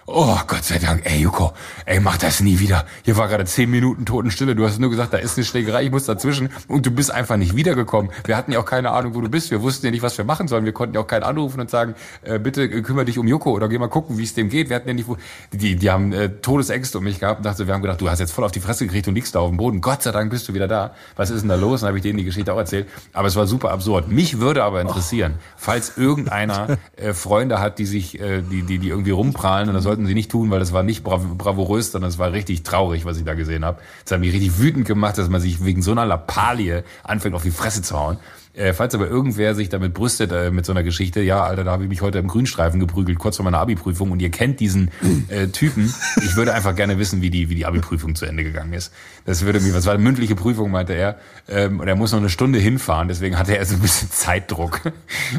[0.08, 1.02] Oh, Gott sei Dank.
[1.04, 1.52] Ey, Joko,
[1.84, 2.86] ey, mach das nie wieder.
[3.02, 4.54] Hier war gerade zehn Minuten Totenstille.
[4.54, 6.48] Du hast nur gesagt, da ist eine Schlägerei, ich muss dazwischen.
[6.68, 8.12] Und du bist einfach nicht wiedergekommen.
[8.24, 9.50] Wir hatten ja auch keine Ahnung, wo du bist.
[9.50, 10.64] Wir wussten ja nicht, was wir machen sollen.
[10.64, 13.50] Wir konnten ja auch keinen anrufen und sagen, äh, bitte äh, kümmere dich um Joko
[13.50, 14.68] oder geh mal gucken, wie es dem geht.
[14.68, 15.16] Wir hatten ja nicht, wo,
[15.50, 18.20] die, die haben äh, Todesängste um mich gehabt und dachte, wir haben gedacht, du hast
[18.20, 19.80] jetzt voll auf die Fresse gekriegt und liegst da auf dem Boden.
[19.80, 20.94] Gott sei Dank bist du wieder da.
[21.16, 21.80] Was ist denn da los?
[21.80, 22.86] Dann habe ich denen die Geschichte auch erzählt.
[23.12, 24.06] Aber es war super absurd.
[24.06, 28.88] Mich würde aber interessieren, falls irgendeiner äh, Freunde hat, die sich, äh, die, die, die
[28.90, 32.10] irgendwie rumprahlen und das sollten sie nicht tun, weil das war nicht brav bravourös, sondern
[32.10, 33.78] es war richtig traurig, was ich da gesehen habe.
[34.04, 37.42] Es hat mich richtig wütend gemacht, dass man sich wegen so einer Lappalie anfängt, auf
[37.42, 38.18] die Fresse zu hauen.
[38.56, 41.72] Äh, falls aber irgendwer sich damit brüstet äh, mit so einer Geschichte, ja, Alter, da
[41.72, 44.90] habe ich mich heute im Grünstreifen geprügelt, kurz vor meiner Abi-Prüfung und ihr kennt diesen
[45.28, 45.92] äh, Typen.
[46.24, 48.94] Ich würde einfach gerne wissen, wie die, wie die Abi-Prüfung zu Ende gegangen ist.
[49.26, 51.18] Das würde mir, was war eine mündliche Prüfung, meinte er.
[51.48, 54.80] Ähm, und er muss noch eine Stunde hinfahren, deswegen hatte er so ein bisschen Zeitdruck.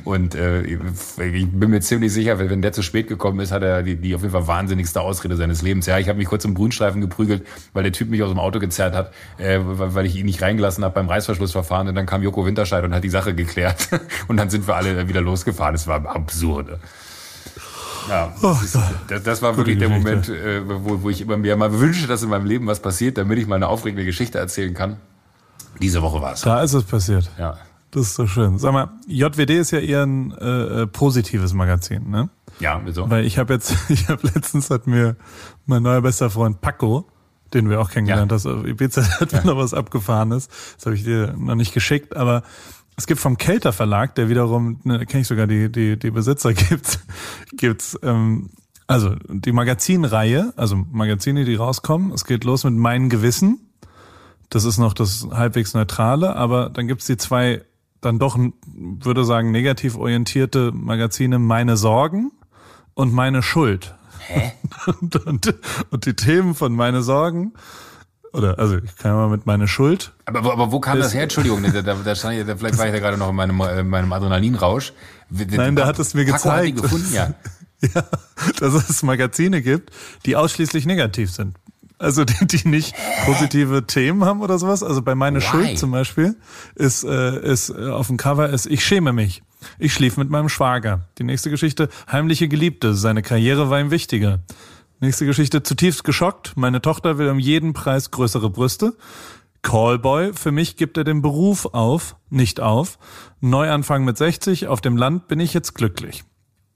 [0.04, 3.82] Und äh, ich bin mir ziemlich sicher, wenn der zu spät gekommen ist, hat er
[3.82, 5.88] die, die auf jeden Fall wahnsinnigste Ausrede seines Lebens.
[5.88, 8.60] Ja, ich habe mich kurz im Grünstreifen geprügelt, weil der Typ mich aus dem Auto
[8.60, 11.88] gezerrt hat, äh, weil ich ihn nicht reingelassen habe beim Reißverschlussverfahren.
[11.88, 13.88] Und dann kam Joko Winterscheid und hat die Sache geklärt.
[14.28, 15.76] Und dann sind wir alle wieder losgefahren.
[15.76, 16.80] Es war absurde.
[18.10, 18.78] Ja, das, ist,
[19.10, 22.24] das, das war wirklich der Moment, äh, wo, wo ich immer mir mal wünsche, dass
[22.24, 24.98] in meinem Leben was passiert, damit ich mal eine aufregende Geschichte erzählen kann.
[25.82, 26.42] Diese Woche war es.
[26.42, 27.30] Da ist es passiert.
[27.38, 27.58] Ja.
[27.92, 28.60] Das ist so schön.
[28.60, 32.30] Sag mal, JWD ist ja eher ein äh, äh, positives Magazin, ne?
[32.60, 33.10] Ja, wieso?
[33.10, 35.16] Weil ich habe jetzt, ich habe letztens hat mir
[35.66, 37.08] mein neuer bester Freund Paco,
[37.54, 38.36] den wir auch kennengelernt Ja.
[38.36, 40.48] hast, auf Ibiza hat mir noch was Abgefahrenes.
[40.78, 42.44] Das habe ich dir noch nicht geschickt, aber
[42.98, 46.54] es gibt vom Kelter Verlag, der wiederum, ne, kenne ich sogar die, die, die Besitzer
[46.54, 47.00] gibt,
[47.54, 48.50] gibt's, ähm,
[48.88, 52.12] also die Magazinreihe, also Magazine, die rauskommen.
[52.12, 53.60] Es geht los mit Mein Gewissen.
[54.50, 57.64] Das ist noch das halbwegs neutrale, aber dann gibt's die zwei
[58.02, 58.38] dann doch,
[58.76, 62.32] würde sagen, negativ orientierte Magazine Meine Sorgen
[62.94, 63.96] und Meine Schuld.
[64.20, 64.54] Hä?
[65.02, 65.56] Und, und,
[65.90, 67.54] und die Themen von Meine Sorgen,
[68.38, 70.14] oder also ich kann mal mit Meine Schuld.
[70.26, 71.24] Aber, aber, aber wo kam Das- her?
[71.24, 73.60] Entschuldigung, da, da, da stand ich, da, vielleicht war ich da gerade noch in meinem,
[73.62, 74.94] äh, meinem Adrenalinrausch.
[75.30, 76.82] Nein, der hat es mir Paco Hat die gezeigt.
[76.84, 77.34] gefunden, ja.
[77.94, 78.04] Ja,
[78.60, 79.92] dass es Magazine gibt,
[80.26, 81.58] die ausschließlich negativ sind.
[82.00, 84.82] Also die, die nicht positive Themen haben oder sowas.
[84.82, 85.46] Also bei Meine Why?
[85.46, 86.36] Schuld zum Beispiel
[86.74, 89.44] ist, äh, ist äh, auf dem Cover ist Ich schäme mich.
[89.78, 91.02] Ich schlief mit meinem Schwager.
[91.20, 92.96] Die nächste Geschichte, heimliche Geliebte.
[92.96, 94.40] Seine Karriere war ihm wichtiger.
[95.00, 96.54] Nächste Geschichte, zutiefst geschockt.
[96.58, 98.96] Meine Tochter will um jeden Preis größere Brüste.
[99.62, 102.98] Callboy, für mich gibt er den Beruf auf, nicht auf.
[103.42, 106.24] Neuanfang mit 60, auf dem Land bin ich jetzt glücklich.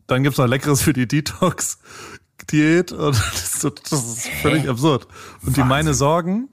[0.07, 5.07] Dann gibt's noch Leckeres für die Detox-Diät und das ist, so- das ist völlig absurd.
[5.45, 6.49] Und die Meine Sorgen,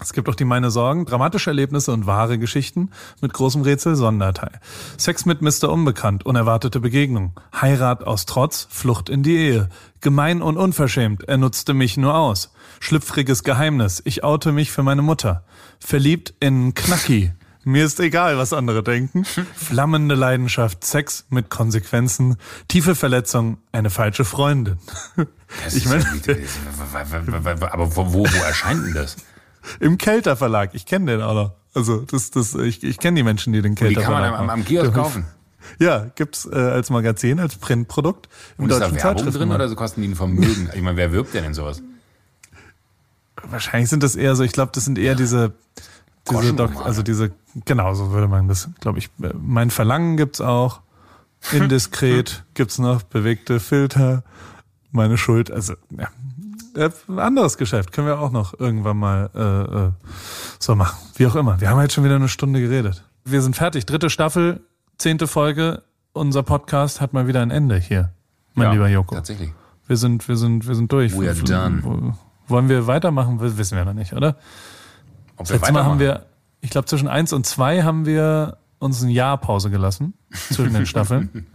[0.00, 2.90] es gibt auch die Meine Sorgen, dramatische Erlebnisse und wahre Geschichten
[3.20, 4.52] mit großem Rätsel Sonderteil.
[4.96, 5.70] Sex mit Mr.
[5.70, 7.32] Unbekannt, unerwartete Begegnung.
[7.60, 9.68] Heirat aus Trotz, Flucht in die Ehe.
[10.00, 12.52] Gemein und unverschämt, er nutzte mich nur aus.
[12.80, 15.42] Schlüpfriges Geheimnis, ich oute mich für meine Mutter.
[15.80, 17.32] Verliebt in Knacki.
[17.64, 19.24] Mir ist egal, was andere denken.
[19.54, 22.36] Flammende Leidenschaft, Sex mit Konsequenzen,
[22.68, 24.78] tiefe Verletzung, eine falsche Freundin.
[25.64, 29.16] Das Ich meine- ja aber wo, wo erscheint denn das?
[29.80, 30.70] Im Kelter Verlag.
[30.74, 31.52] Ich kenne den auch noch.
[31.74, 34.40] Also das, das, ich, ich kenne die Menschen, die den Die Kelter kann man Verlag
[34.40, 35.26] am, am, Kiosk kaufen.
[35.78, 39.68] Ja, gibt's äh, als Magazin, als Printprodukt im Und ist da deutschen Werbung drin oder
[39.68, 40.70] so kosten die ein Vermögen?
[40.74, 41.82] Ich meine, wer wirbt denn in sowas?
[43.42, 45.52] Wahrscheinlich sind das eher so, ich glaube, das sind eher diese,
[46.30, 47.32] diese Doc, also diese,
[47.64, 50.80] genau, so würde man das, glaube ich, äh, mein Verlangen gibt's auch.
[51.52, 54.24] Indiskret gibt's noch, bewegte Filter,
[54.90, 56.08] meine Schuld, also ja.
[56.78, 59.90] Äh, anderes Geschäft können wir auch noch irgendwann mal äh, äh,
[60.58, 60.96] so machen.
[61.16, 61.60] Wie auch immer.
[61.60, 63.04] Wir haben jetzt schon wieder eine Stunde geredet.
[63.24, 63.84] Wir sind fertig.
[63.86, 64.60] Dritte Staffel,
[64.96, 65.82] zehnte Folge.
[66.12, 68.10] Unser Podcast hat mal wieder ein Ende hier,
[68.54, 69.14] mein Ja, lieber Joko.
[69.14, 69.52] Tatsächlich.
[69.86, 71.18] Wir sind, wir sind, wir sind durch.
[71.18, 71.80] We are done.
[71.82, 72.12] Wo-
[72.48, 73.40] Wollen wir weitermachen?
[73.40, 74.36] Wissen wir noch nicht, oder?
[75.36, 76.26] Ob Das letzte Mal haben wir,
[76.60, 80.14] ich glaube, zwischen eins und zwei haben wir uns ein Jahr Pause gelassen
[80.50, 81.46] zwischen den Staffeln.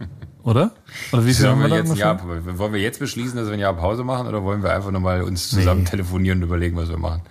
[0.44, 0.72] Oder?
[1.12, 1.96] Oder wie viel haben wir wir jetzt?
[1.96, 4.90] Jahr, wollen wir jetzt beschließen, dass wir ein Jahr Pause machen oder wollen wir einfach
[4.90, 7.22] nochmal uns zusammen telefonieren und überlegen, was wir machen?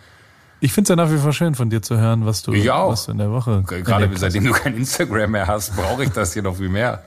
[0.59, 3.05] Ich finde es ja nach wie vor schön, von dir zu hören, was du, was
[3.05, 6.41] du in der Woche Gerade seitdem du kein Instagram mehr hast, brauche ich das hier
[6.41, 7.03] noch viel mehr.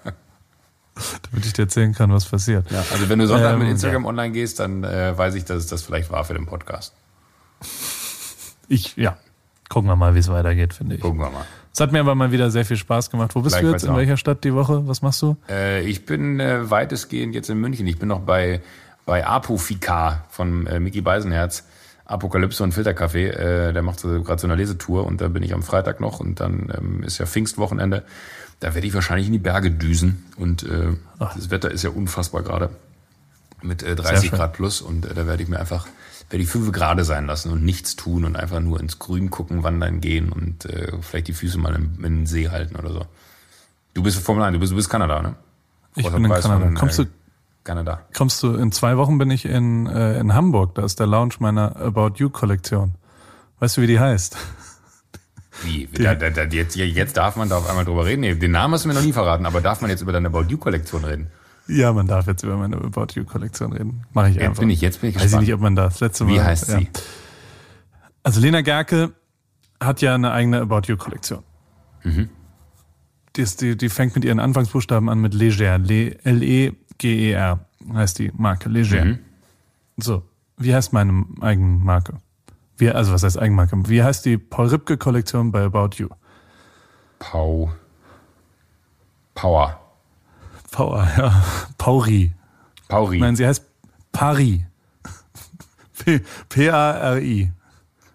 [1.31, 2.71] damit ich dir erzählen kann, was passiert.
[2.71, 5.59] Ja, also wenn du Sonntag Ähm, mit Instagram online gehst, dann äh, weiß ich, dass
[5.59, 6.95] es das vielleicht war für den Podcast.
[8.69, 9.17] Ich, ja.
[9.69, 11.01] Gucken wir mal, wie es weitergeht, finde ich.
[11.01, 11.45] Gucken wir mal.
[11.77, 13.35] Es hat mir aber mal wieder sehr viel Spaß gemacht.
[13.35, 13.85] Wo bist du jetzt?
[13.85, 13.97] In auch.
[13.99, 14.89] welcher Stadt die Woche?
[14.89, 15.37] Was machst du?
[15.47, 17.87] Äh, ich bin äh, weitestgehend jetzt in München.
[17.87, 18.63] Ich bin noch bei,
[19.05, 21.65] bei Apofika von äh, Mickey Beisenherz.
[22.07, 23.29] Apokalypse und Filterkaffee.
[23.29, 26.19] Äh, der macht so, gerade so eine Lesetour und da bin ich am Freitag noch
[26.19, 28.05] und dann ähm, ist ja Pfingstwochenende.
[28.61, 32.43] Da werde ich wahrscheinlich in die Berge düsen und äh, das Wetter ist ja unfassbar
[32.43, 32.71] gerade.
[33.61, 34.39] mit äh, 30 schön.
[34.39, 35.87] Grad plus und äh, da werde ich mir einfach
[36.31, 39.63] werde ich fünf Grade sein lassen und nichts tun und einfach nur ins Grün gucken,
[39.63, 43.07] wandern gehen und äh, vielleicht die Füße mal in, in den See halten oder so.
[43.95, 45.37] Du bist Formel 1, du bist, du bist Kanada, ne?
[45.95, 46.59] Ich bin in Kanada.
[46.59, 47.11] von, Kommst äh, du,
[47.65, 48.03] Kanada.
[48.15, 50.75] kommst du, in zwei Wochen bin ich in, äh, in Hamburg.
[50.75, 52.95] Da ist der Launch meiner About You Kollektion.
[53.61, 54.37] Weißt du, wie die heißt?
[55.63, 55.89] Wie?
[55.93, 58.21] Da, da, da, jetzt, jetzt darf man da auf einmal drüber reden.
[58.21, 60.29] Nee, den Namen hast du mir noch nie verraten, aber darf man jetzt über deine
[60.29, 61.29] About You-Kollektion reden?
[61.69, 64.05] Ja, man darf jetzt über meine About You Kollektion reden.
[64.13, 64.61] Mache ich Jetzt einfach.
[64.61, 65.99] bin ich, jetzt bin ich Weiß ich nicht, ob man das.
[66.01, 66.35] Letzte Mal.
[66.35, 66.79] Wie heißt ja.
[66.79, 66.89] sie?
[68.23, 69.13] Also Lena Gerke
[69.81, 71.43] hat ja eine eigene About You Kollektion.
[72.05, 72.29] Mhm.
[73.35, 75.79] Die, ist, die, die fängt mit ihren Anfangsbuchstaben an mit Leger.
[75.79, 77.61] Le- L-E-G-E-R
[77.93, 78.69] heißt die Marke.
[78.69, 79.05] Leger.
[79.05, 79.19] Mhm.
[79.97, 80.23] So.
[80.57, 82.15] Wie heißt meine eigene Marke?
[82.79, 83.77] Wie, also was heißt Eigenmarke?
[83.89, 86.09] Wie heißt die Paul Ripke Kollektion bei About You?
[87.19, 87.73] Pau.
[89.35, 89.81] Power.
[90.77, 91.43] Power, ja.
[91.79, 92.33] Pauri.
[92.89, 93.19] Pauri.
[93.19, 93.65] Nein, sie heißt
[94.13, 94.61] Paris.
[96.05, 96.21] P-
[96.51, 97.51] P-A-R-I.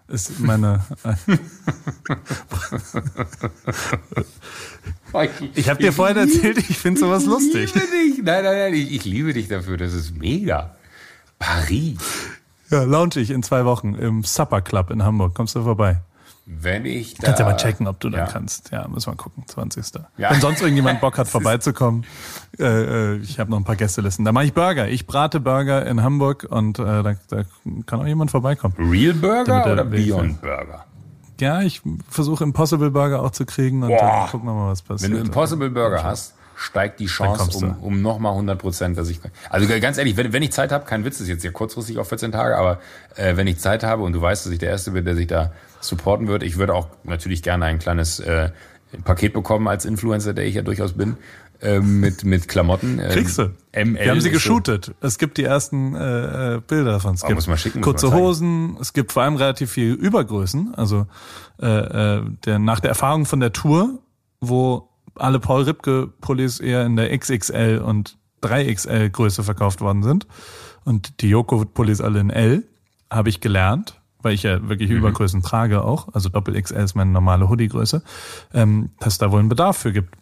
[0.06, 0.84] Ist meine.
[5.54, 7.64] Ich habe dir vorhin erzählt, ich finde sowas lustig.
[7.64, 8.18] Ich liebe dich.
[8.24, 9.76] Nein, nein, nein, ich, ich liebe dich dafür.
[9.76, 10.76] Das ist mega.
[11.38, 11.98] Paris.
[12.70, 15.34] Ja, launch ich in zwei Wochen im Supper Club in Hamburg.
[15.34, 16.00] Kommst du vorbei?
[16.44, 17.26] Wenn ich da.
[17.26, 18.26] Kannst ja mal checken, ob du dann ja.
[18.26, 18.72] kannst.
[18.72, 19.44] Ja, müssen wir gucken.
[19.46, 19.84] 20.
[20.18, 20.30] Ja.
[20.30, 22.04] Wenn sonst irgendjemand Bock hat, vorbeizukommen.
[22.58, 24.24] Äh, äh, ich habe noch ein paar Gästelisten.
[24.24, 24.88] Da mache ich Burger.
[24.88, 27.42] Ich brate Burger in Hamburg und äh, da, da
[27.86, 28.74] kann auch jemand vorbeikommen.
[28.76, 30.84] Real Burger er oder Beyond Burger?
[31.40, 33.98] Ja, ich versuche Impossible Burger auch zu kriegen und Boah.
[33.98, 35.10] dann gucken wir mal, was passiert.
[35.10, 39.20] Wenn du Impossible Burger hast, steigt die Chance um, um nochmal 100 Prozent, dass ich.
[39.48, 42.08] Also ganz ehrlich, wenn, wenn ich Zeit habe, kein Witz, ist jetzt ja kurzfristig auf
[42.08, 42.78] 14 Tage, aber
[43.16, 45.26] äh, wenn ich Zeit habe und du weißt, dass ich der Erste bin, der sich
[45.26, 45.52] da
[45.82, 48.50] supporten wird, ich würde auch natürlich gerne ein kleines äh,
[49.04, 51.16] Paket bekommen als Influencer, der ich ja durchaus bin,
[51.60, 52.98] äh, mit, mit Klamotten.
[52.98, 53.50] Ähm, Kriegst du.
[53.74, 54.94] ML Wir haben sie ist so- geshootet.
[55.00, 57.14] Es gibt die ersten äh, äh, Bilder davon.
[57.14, 58.16] Es Oh, gibt muss man schicken, kurze man.
[58.18, 58.76] Hosen.
[58.80, 60.74] Es gibt vor allem relativ viel Übergrößen.
[60.74, 61.06] Also
[61.60, 63.98] äh, äh, der, nach der Erfahrung von der Tour,
[64.40, 70.26] wo alle Paul Ripke Pullis eher in der XXL und 3XL Größe verkauft worden sind
[70.84, 72.64] und die Joko Pullis alle in L,
[73.10, 74.96] habe ich gelernt, weil ich ja wirklich Mhm.
[74.98, 78.02] Übergrößen trage auch, also Doppel XL ist meine normale Hoodie-Größe,
[78.54, 80.14] ähm, dass da wohl einen Bedarf für gibt.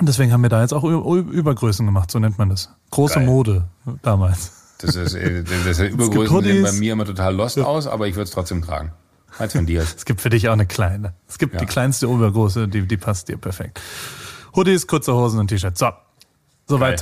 [0.00, 2.70] Und deswegen haben wir da jetzt auch Übergrößen gemacht, so nennt man das.
[2.90, 3.26] Große Geil.
[3.26, 3.64] Mode
[4.02, 4.76] damals.
[4.78, 8.14] Das ist, äh, das ist Übergrößen sehen bei mir immer total lost aus, aber ich
[8.16, 8.92] würde es trotzdem tragen.
[9.38, 9.82] Als von dir.
[9.82, 11.14] Es gibt für dich auch eine kleine.
[11.28, 11.60] Es gibt Ja.
[11.60, 13.80] die kleinste Übergröße, die, die passt dir perfekt.
[14.54, 15.80] Hoodies, kurze Hosen und T-Shirts.
[15.80, 15.88] So,
[16.66, 17.00] so weit,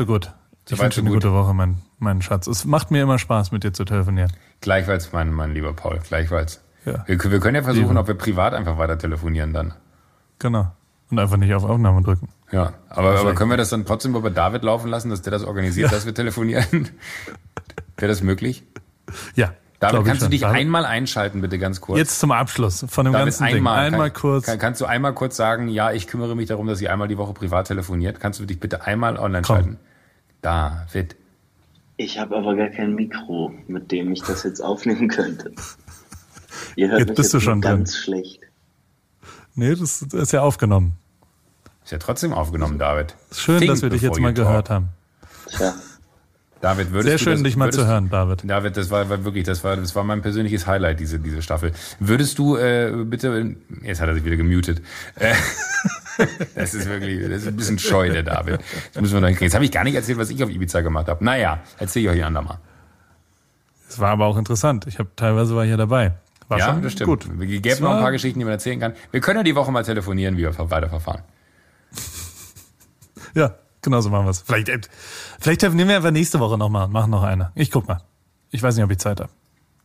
[0.64, 0.74] so.
[0.74, 1.22] Ich wünsche eine gut.
[1.22, 2.46] gute Woche, mein, mein Schatz.
[2.46, 4.32] Es macht mir immer Spaß, mit dir zu telefonieren.
[4.60, 6.60] Gleichfalls, mein, mein lieber Paul, gleichfalls.
[6.84, 7.04] Ja.
[7.06, 8.00] Wir, wir können ja versuchen, Liebe.
[8.00, 9.74] ob wir privat einfach weiter telefonieren dann.
[10.38, 10.70] Genau.
[11.10, 12.28] Und einfach nicht auf Aufnahme drücken.
[12.50, 15.44] Ja, aber, aber können wir das dann trotzdem über David laufen lassen, dass der das
[15.44, 16.88] organisiert, dass wir telefonieren?
[17.96, 18.62] Wäre das möglich?
[19.34, 19.52] Ja.
[19.78, 21.98] David, kannst du dich David, einmal einschalten, bitte ganz kurz?
[21.98, 23.56] Jetzt zum Abschluss von dem David, ganzen Ding.
[23.56, 24.46] einmal, Einmal kann, kurz.
[24.46, 27.18] Kann, kannst du einmal kurz sagen, ja, ich kümmere mich darum, dass ihr einmal die
[27.18, 28.20] Woche privat telefoniert?
[28.20, 29.56] Kannst du dich bitte einmal online Komm.
[29.56, 29.78] schalten?
[30.42, 31.16] David.
[31.96, 35.52] Ich habe aber gar kein Mikro, mit dem ich das jetzt aufnehmen könnte.
[36.76, 37.78] Ihr hört Jetzt mich bist du jetzt schon nur drin.
[37.78, 38.40] ganz schlecht.
[39.54, 40.92] Nee, das ist ja aufgenommen.
[41.84, 43.14] Ist ja trotzdem aufgenommen, David.
[43.32, 44.88] Schön, Think dass wir dich jetzt mal gehört haben.
[45.48, 45.74] Tja,
[46.60, 48.42] David, würdest Sehr du schön, das, dich mal würdest, zu hören, David.
[48.48, 51.72] David, das war, war wirklich, das war, das war mein persönliches Highlight, diese, diese Staffel.
[51.98, 54.80] Würdest du äh, bitte, jetzt hat er sich wieder gemutet.
[55.16, 55.34] Äh,
[56.54, 58.60] das ist wirklich, das ist ein bisschen scheu, der David.
[58.92, 59.46] Das müssen wir noch hinkriegen.
[59.46, 61.24] Jetzt habe ich gar nicht erzählt, was ich auf Ibiza gemacht habe.
[61.24, 62.58] Naja, erzähle ich euch ein andermal.
[63.88, 64.86] Es war aber auch interessant.
[64.86, 66.14] Ich habe teilweise war ich ja dabei.
[66.48, 67.08] War ja, schon das stimmt.
[67.08, 67.40] gut.
[67.40, 68.94] Wir gäbe noch ein paar Geschichten, die man erzählen kann.
[69.10, 71.22] Wir können ja die Woche mal telefonieren, wie wir weiterverfahren.
[73.34, 74.42] Ja, genau so machen wir es.
[74.42, 74.80] Vielleicht, äh,
[75.40, 77.52] vielleicht nehmen wir einfach nächste Woche nochmal und machen noch eine.
[77.54, 78.02] Ich guck mal.
[78.50, 79.30] Ich weiß nicht, ob ich Zeit habe.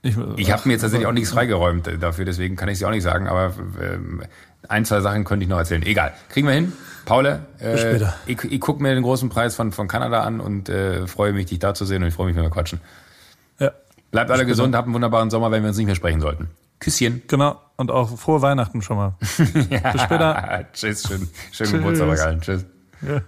[0.01, 2.91] Ich, Ich habe mir jetzt tatsächlich auch nichts freigeräumt dafür, deswegen kann ich es auch
[2.91, 4.23] nicht sagen, aber ähm,
[4.68, 5.84] ein, zwei Sachen könnte ich noch erzählen.
[5.84, 6.14] Egal.
[6.30, 6.74] Kriegen wir hin.
[7.05, 11.08] Paule, äh, ich, ich gucke mir den großen Preis von, von Kanada an und äh,
[11.08, 12.82] freue mich, dich da zu sehen und ich freue mich, wenn wir quatschen.
[13.60, 13.72] Ja,
[14.12, 16.49] Bleibt alle gesund, habt einen wunderbaren Sommer, wenn wir uns nicht mehr sprechen sollten.
[16.80, 17.22] Küsschen.
[17.28, 17.62] genau.
[17.78, 19.16] Und auch frohe Weihnachten schon mal.
[19.20, 20.66] Bis später.
[20.74, 21.72] Tschüss, schön, schönen Tschüss.
[21.72, 22.41] Geburtstag allen.
[22.41, 22.66] Tschüss.
[23.01, 23.22] Ja.